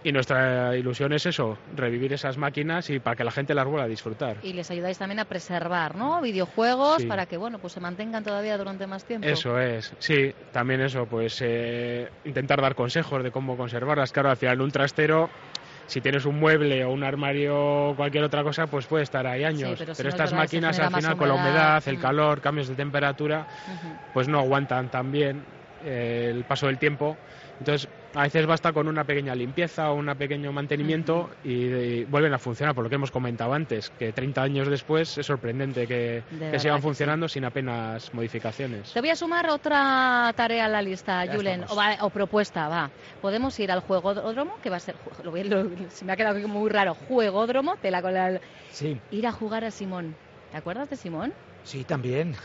y 0.04 0.12
nuestra 0.12 0.76
ilusión 0.76 1.14
es 1.14 1.26
eso, 1.26 1.58
revivir 1.76 2.14
esas 2.14 2.38
máquinas 2.38 2.90
y 2.90 3.00
para 3.00 3.16
que 3.16 3.24
la 3.24 3.32
gente 3.32 3.54
las 3.54 3.66
vuelva 3.66 3.84
a 3.84 3.88
disfrutar. 3.88 4.38
Y 4.44 4.54
les 4.54 4.70
ayudáis 4.70 4.98
también 4.98 5.20
a 5.20 5.26
preservar, 5.26 5.96
¿no? 5.96 6.22
Videojuegos 6.22 7.06
para 7.06 7.26
que, 7.26 7.38
bueno, 7.38 7.60
pues 7.60 7.74
se 7.74 7.80
mantengan 7.80 8.24
todavía 8.24 8.58
durante 8.58 8.86
más 8.88 9.06
tiempo. 9.06 9.28
Eso 9.28 9.60
es, 9.60 9.94
sí, 10.00 10.34
también 10.52 10.82
eso, 10.82 11.06
pues 11.06 11.40
eh, 11.42 12.10
intentar 12.26 12.62
dar 12.62 12.76
consejos 12.76 13.24
de 13.24 13.32
cómo 13.32 13.56
conservarlas. 13.56 14.12
Claro, 14.12 14.30
al 14.30 14.38
final 14.38 14.62
un 14.62 14.72
trastero 14.72 15.30
si 15.88 16.02
tienes 16.02 16.26
un 16.26 16.40
mueble 16.40 16.84
o 16.86 16.92
un 16.92 17.04
armario 17.04 17.90
o 17.90 17.96
cualquier 17.96 18.24
otra 18.24 18.44
cosa, 18.44 18.68
pues 18.68 18.86
puede 18.86 19.04
estar 19.04 19.28
ahí 19.28 19.44
años. 19.44 19.78
pero, 19.78 20.10
estas 20.10 20.34
máquinas 20.34 20.80
al 20.80 20.94
final 20.94 21.18
con 21.18 21.28
la 21.28 21.36
humedad, 21.36 21.84
el 21.86 21.98
mm. 21.98 22.02
calor, 22.02 22.42
cambios 22.42 22.68
de 22.68 22.76
temperatura, 22.76 23.48
pues 24.14 24.28
no 24.28 24.40
aguantan 24.40 24.90
tan 24.90 25.12
bien 25.12 25.44
eh, 25.84 26.32
el 26.34 26.44
paso 26.46 26.68
del 26.68 26.78
tiempo. 26.78 27.18
Entonces, 27.60 27.88
a 28.16 28.24
veces 28.24 28.46
basta 28.46 28.72
con 28.72 28.88
una 28.88 29.04
pequeña 29.04 29.34
limpieza 29.34 29.92
o 29.92 29.96
un 29.96 30.06
pequeño 30.16 30.52
mantenimiento 30.52 31.32
y, 31.44 32.04
vuelven 32.06 32.34
a 32.34 32.40
funcionar, 32.40 32.76
por 32.76 32.84
lo 32.84 32.90
que 32.90 32.96
hemos 32.96 33.12
comentado 33.12 33.54
antes, 33.54 33.90
que 33.98 34.14
30 34.14 34.42
años 34.42 34.68
después 34.68 35.18
es 35.18 35.26
sorprendente 35.26 35.88
que, 35.88 36.24
sigan 36.60 36.82
funcionando 36.82 37.28
sin 37.28 37.46
apenas 37.46 38.14
modificaciones. 38.14 38.94
Te 38.94 39.00
voy 39.00 39.10
a 39.10 39.16
sumar 39.16 39.50
otra 39.50 40.32
tarea 40.36 40.66
a 40.66 40.70
la 40.70 40.82
lista, 40.82 41.26
Julen, 41.34 41.66
o, 42.02 42.10
propuesta, 42.10 42.68
va. 42.68 42.92
Podemos 43.22 43.60
ir 43.60 43.72
al 43.72 43.80
juegodromo, 43.80 44.54
que 44.62 44.70
va 44.70 44.78
a 44.78 44.80
ser, 44.80 44.96
lo, 45.24 45.90
se 45.90 46.06
me 46.06 46.14
ha 46.14 46.16
quedado 46.16 46.48
muy 46.48 46.70
raro, 46.70 46.94
juegodromo, 46.94 47.76
te 47.78 47.92
la 47.92 48.02
con 48.02 48.14
Sí. 48.72 49.00
Ir 49.12 49.26
a 49.26 49.32
jugar 49.32 49.64
a 49.64 49.72
Simón. 49.72 50.16
¿Te 50.52 50.58
acuerdas 50.58 50.90
de 50.90 50.98
Simón? 50.98 51.34
Sí, 51.64 51.84
también 51.84 52.36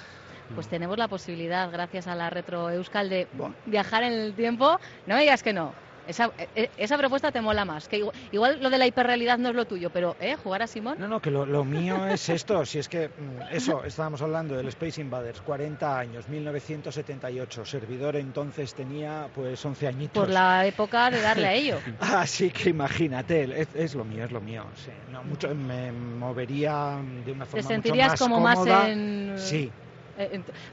pues 0.55 0.69
tenemos 0.69 0.99
la 0.99 1.09
posibilidad, 1.09 1.71
gracias 1.71 2.07
a 2.07 2.15
la 2.15 2.31
Retro 2.31 2.71
Euskal, 2.71 3.09
de 3.09 3.27
viajar 3.67 4.03
en 4.03 4.13
el 4.13 4.35
tiempo. 4.35 4.79
No 5.07 5.15
me 5.17 5.23
digas 5.23 5.43
que 5.43 5.53
no. 5.53 5.73
Esa, 6.09 6.31
e, 6.39 6.49
e, 6.63 6.71
esa, 6.79 6.97
propuesta 6.97 7.31
te 7.31 7.43
mola 7.43 7.67
más. 7.67 7.87
Que 7.87 8.03
igual, 8.33 8.59
lo 8.63 8.71
de 8.71 8.79
la 8.79 8.87
hiperrealidad 8.87 9.37
no 9.37 9.51
es 9.51 9.55
lo 9.55 9.67
tuyo, 9.67 9.91
pero 9.91 10.17
¿eh? 10.21 10.37
jugar 10.43 10.63
a 10.63 10.67
Simón. 10.67 10.97
No, 10.99 11.07
no, 11.07 11.21
que 11.21 11.31
lo, 11.31 11.65
mío 11.65 12.07
es 12.07 12.31
esto. 12.31 12.65
Si 12.65 12.79
es 12.79 12.89
que 12.89 13.09
mm, 13.09 13.55
eso, 13.55 13.85
estábamos 13.85 14.23
hablando 14.23 14.57
del 14.57 14.69
Space 14.69 15.03
Invaders, 15.03 15.43
40 15.43 15.99
años, 15.99 16.27
1978. 16.31 17.67
Servidor 17.67 18.17
entonces 18.17 18.73
tenía 18.73 19.29
pues 19.35 19.63
11 19.63 19.87
añitos. 19.87 20.25
Por 20.25 20.33
la 20.33 20.65
época 20.65 21.11
de 21.11 21.21
darle 21.21 21.47
a 21.47 21.53
ello. 21.53 21.77
Así 22.01 22.51
que 22.51 22.71
imagínate, 22.71 23.69
es, 23.75 23.95
lo 23.95 24.07
mío, 24.07 24.25
es 24.25 24.33
lo 24.33 24.41
mío. 24.41 24.65
no, 25.13 25.23
mucho, 25.25 25.55
me 25.55 25.93
movería 25.93 27.03
de 27.27 27.33
una 27.33 27.45
forma 27.45 27.69
Te 27.69 27.75
sentirías 27.75 28.13
mucho 28.13 28.29
más 28.31 28.55
como 28.57 28.65
más 28.73 28.89
en. 28.89 29.35
Sí, 29.37 29.71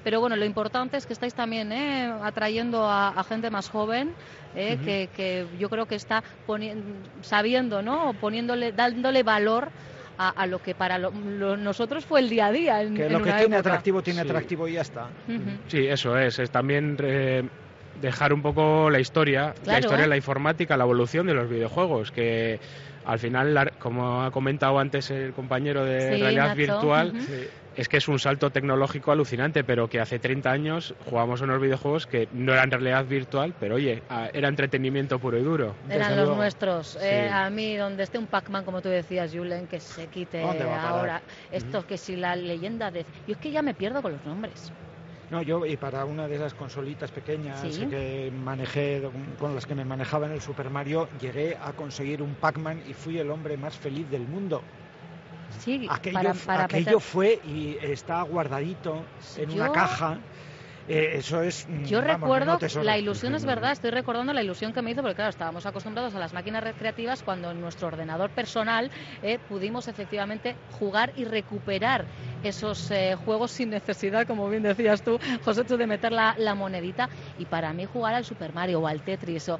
pero 0.03 0.19
bueno, 0.19 0.35
lo 0.35 0.45
importante 0.45 0.97
es 0.97 1.05
que 1.05 1.13
estáis 1.13 1.33
también 1.33 1.71
eh, 1.71 2.11
atrayendo 2.23 2.85
a, 2.89 3.23
gente 3.27 3.49
más 3.49 3.69
joven, 3.69 4.13
eh, 4.55 5.09
que, 5.15 5.45
yo 5.59 5.69
creo 5.69 5.85
que 5.85 5.95
está 5.95 6.23
sabiendo, 7.21 7.81
¿no? 7.81 8.13
Poniéndole, 8.19 8.71
dándole 8.71 9.23
valor 9.23 9.69
a, 10.17 10.45
lo 10.47 10.61
que 10.61 10.73
para 10.75 10.97
nosotros 10.97 12.05
fue 12.05 12.21
el 12.21 12.29
día 12.29 12.47
a 12.47 12.51
día. 12.51 12.79
que 12.93 13.09
lo 13.09 13.21
que 13.21 13.33
tiene 13.33 13.57
atractivo 13.57 14.01
tiene 14.01 14.21
atractivo 14.21 14.67
y 14.67 14.73
ya 14.73 14.81
está. 14.81 15.09
Sí, 15.67 15.85
eso 15.87 16.17
es. 16.17 16.39
Es 16.39 16.49
también 16.51 16.97
dejar 18.01 18.33
un 18.33 18.41
poco 18.41 18.89
la 18.89 18.99
historia, 18.99 19.53
la 19.65 19.79
historia 19.79 20.03
de 20.03 20.09
la 20.09 20.17
informática, 20.17 20.77
la 20.77 20.83
evolución 20.83 21.27
de 21.27 21.33
los 21.33 21.49
videojuegos, 21.49 22.11
que 22.11 22.59
al 23.05 23.19
final, 23.19 23.73
como 23.79 24.23
ha 24.23 24.31
comentado 24.31 24.79
antes 24.79 25.11
el 25.11 25.33
compañero 25.33 25.85
de 25.85 26.17
realidad 26.17 26.55
virtual, 26.55 27.13
es 27.75 27.89
que 27.89 27.97
es 27.97 28.07
un 28.07 28.19
salto 28.19 28.49
tecnológico 28.51 29.11
alucinante, 29.11 29.63
pero 29.63 29.89
que 29.89 29.99
hace 29.99 30.19
30 30.19 30.51
años 30.51 30.95
jugábamos 31.05 31.41
unos 31.41 31.61
videojuegos 31.61 32.07
que 32.07 32.27
no 32.33 32.53
eran 32.53 32.71
realidad 32.71 33.05
virtual, 33.05 33.53
pero 33.59 33.75
oye, 33.75 34.01
era 34.33 34.47
entretenimiento 34.47 35.19
puro 35.19 35.37
y 35.37 35.43
duro. 35.43 35.75
Eran 35.89 36.15
los 36.15 36.35
nuestros. 36.35 36.97
Eh, 37.01 37.29
a 37.31 37.49
mí, 37.49 37.75
donde 37.75 38.03
esté 38.03 38.17
un 38.17 38.27
Pac-Man, 38.27 38.63
como 38.63 38.81
tú 38.81 38.89
decías, 38.89 39.31
Julen, 39.33 39.67
que 39.67 39.79
se 39.79 40.07
quite 40.07 40.41
ahora. 40.41 41.21
Esto 41.51 41.85
que 41.85 41.97
si 41.97 42.15
la 42.15 42.35
leyenda 42.35 42.91
de... 42.91 43.05
Yo 43.27 43.33
es 43.33 43.37
que 43.37 43.51
ya 43.51 43.61
me 43.61 43.73
pierdo 43.73 44.01
con 44.01 44.13
los 44.13 44.25
nombres. 44.25 44.71
No, 45.31 45.41
yo 45.41 45.65
y 45.65 45.75
para 45.75 46.05
una 46.05 46.27
de 46.27 46.35
esas 46.35 46.53
consolitas 46.53 47.11
pequeñas 47.11 47.61
que 47.89 48.31
manejé, 48.31 49.01
con 49.39 49.55
las 49.55 49.65
que 49.65 49.73
me 49.73 49.83
manejaba 49.83 50.27
en 50.27 50.33
el 50.33 50.41
Super 50.41 50.69
Mario, 50.69 51.09
llegué 51.19 51.57
a 51.59 51.73
conseguir 51.73 52.21
un 52.21 52.35
Pac-Man 52.35 52.83
y 52.87 52.93
fui 52.93 53.17
el 53.17 53.31
hombre 53.31 53.57
más 53.57 53.75
feliz 53.75 54.09
del 54.09 54.27
mundo. 54.27 54.61
Sí, 55.59 55.87
aquello, 55.89 56.33
para, 56.45 56.65
aquello 56.65 56.99
fue 56.99 57.39
y 57.47 57.77
está 57.81 58.21
guardadito 58.23 59.03
en 59.37 59.51
una 59.51 59.71
caja. 59.71 60.17
Eh, 60.87 61.15
eso 61.17 61.41
es. 61.41 61.67
Mm, 61.67 61.85
Yo 61.85 62.01
recuerdo, 62.01 62.59
la 62.83 62.97
ilusión 62.97 63.33
es 63.33 63.43
verdad, 63.43 63.71
estoy 63.71 63.89
recordando 63.89 64.33
la 64.33 64.43
ilusión 64.43 64.71
que 64.71 64.83
me 64.83 64.91
hizo, 64.91 65.01
porque 65.01 65.15
claro, 65.15 65.31
estábamos 65.31 65.65
acostumbrados 65.65 66.13
a 66.13 66.19
las 66.19 66.33
máquinas 66.33 66.63
recreativas 66.63 67.23
cuando 67.23 67.49
en 67.49 67.59
nuestro 67.59 67.87
ordenador 67.87 68.29
personal 68.29 68.91
eh, 69.23 69.39
pudimos 69.49 69.87
efectivamente 69.87 70.55
jugar 70.77 71.11
y 71.15 71.25
recuperar 71.25 72.05
esos 72.43 72.91
eh, 72.91 73.15
juegos 73.25 73.51
sin 73.51 73.71
necesidad, 73.71 74.27
como 74.27 74.47
bien 74.47 74.61
decías 74.61 75.01
tú, 75.01 75.19
José, 75.43 75.63
tú 75.63 75.75
de 75.75 75.87
meter 75.87 76.11
la, 76.11 76.35
la, 76.37 76.53
monedita. 76.53 77.09
Y 77.39 77.45
para 77.45 77.73
mí 77.73 77.85
jugar 77.85 78.13
al 78.13 78.25
Super 78.25 78.53
Mario 78.53 78.81
o 78.81 78.87
al 78.87 79.01
Tetris 79.01 79.49
o 79.49 79.59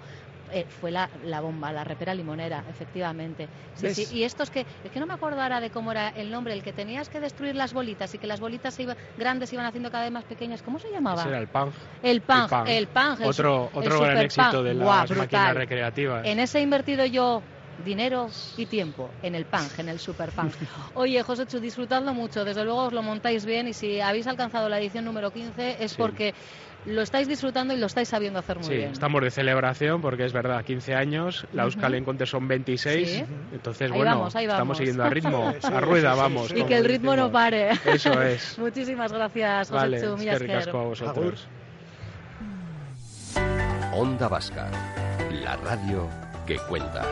eh, 0.52 0.66
fue 0.82 0.92
la, 0.92 1.10
la, 1.24 1.42
bomba, 1.42 1.72
la 1.72 1.84
repera 1.84 2.14
limonera, 2.14 2.64
efectivamente. 2.70 3.48
Sí, 3.76 3.94
sí. 3.94 4.16
Y 4.16 4.24
estos 4.24 4.50
que, 4.50 4.66
es 4.84 4.92
que 4.92 5.00
no 5.00 5.06
me 5.06 5.14
acuerdo 5.14 5.42
ahora 5.42 5.60
de 5.60 5.70
cómo 5.70 5.92
era 5.92 6.10
el 6.10 6.32
nombre, 6.32 6.54
el 6.54 6.64
que 6.64 6.74
tenías 6.74 7.10
que 7.10 7.20
destruir 7.20 7.56
las 7.56 7.74
bolitas 7.74 8.14
y 8.14 8.18
que 8.18 8.28
las 8.28 8.40
bolitas 8.40 8.74
se 8.74 8.84
iban, 8.84 8.98
grandes 9.18 9.52
iban 9.54 9.66
haciendo 9.66 9.92
cada 9.92 10.04
vez 10.04 10.14
más 10.14 10.24
pequeñas. 10.24 10.62
¿Cómo 10.62 10.80
se 10.80 10.90
llamaba? 10.92 11.24
era 11.24 11.40
el 11.40 11.48
Pang. 11.48 11.72
El 12.04 12.22
Pang, 12.22 12.68
el 12.68 12.88
Pang. 12.88 13.20
otro 13.24 13.70
otro 13.74 14.00
gran 14.00 14.18
éxito 14.18 14.64
de 14.64 14.74
las 14.74 15.12
máquinas 15.12 15.56
recreativas. 15.56 16.26
En 16.26 16.40
ese 16.40 16.60
he 16.60 16.62
invertido 16.62 17.06
yo 17.06 17.42
dinero 17.84 18.30
y 18.58 18.66
tiempo 18.66 19.10
en 19.22 19.36
el 19.36 19.46
Pang, 19.46 19.68
en 19.78 19.90
el 19.90 20.00
Super 20.00 20.32
Pang. 20.32 20.52
Oye, 20.94 21.22
José 21.24 21.46
Chu, 21.46 21.60
disfrutadlo 21.60 22.14
mucho, 22.14 22.46
desde 22.46 22.64
luego 22.64 22.84
os 22.84 22.94
lo 22.94 23.02
montáis 23.02 23.46
bien 23.46 23.68
y 23.68 23.74
si 23.74 24.00
habéis 24.00 24.28
alcanzado 24.28 24.70
la 24.70 24.80
edición 24.80 25.06
número 25.06 25.32
15 25.32 25.84
es 25.84 25.96
porque 25.96 26.34
lo 26.86 27.02
estáis 27.02 27.28
disfrutando 27.28 27.74
y 27.74 27.78
lo 27.78 27.86
estáis 27.88 28.10
sabiendo 28.10 28.40
hacer 28.40 28.58
muy 28.58 28.66
sí, 28.66 28.76
bien. 28.76 28.92
estamos 28.92 29.22
de 29.22 29.32
celebración 29.32 30.02
porque 30.02 30.26
es 30.26 30.34
verdad, 30.34 30.64
15 30.64 30.96
años, 30.96 31.48
la 31.54 31.64
Euskal 31.64 31.96
uh 31.96 32.26
son 32.26 32.48
26, 32.48 33.24
entonces 33.52 33.92
bueno, 33.92 34.28
estamos 34.28 34.78
siguiendo 34.78 35.04
a 35.04 35.10
ritmo, 35.10 35.54
a 35.64 35.80
rueda 35.82 36.16
vamos. 36.16 36.52
Y 36.56 36.64
que 36.64 36.78
el 36.78 36.86
ritmo 36.86 37.16
no 37.16 37.32
pare. 37.32 37.72
Eso 37.86 38.22
es. 38.22 38.58
Muchísimas 38.60 39.12
gracias, 39.12 39.70
José 39.70 39.82
vale, 39.82 40.02
Chu, 40.02 40.78
a 40.78 40.84
vosotros. 40.84 41.48
Onda 43.94 44.28
Vasca, 44.28 44.70
la 45.32 45.56
radio 45.58 46.10
que 46.46 46.58
cuenta. 46.58 47.06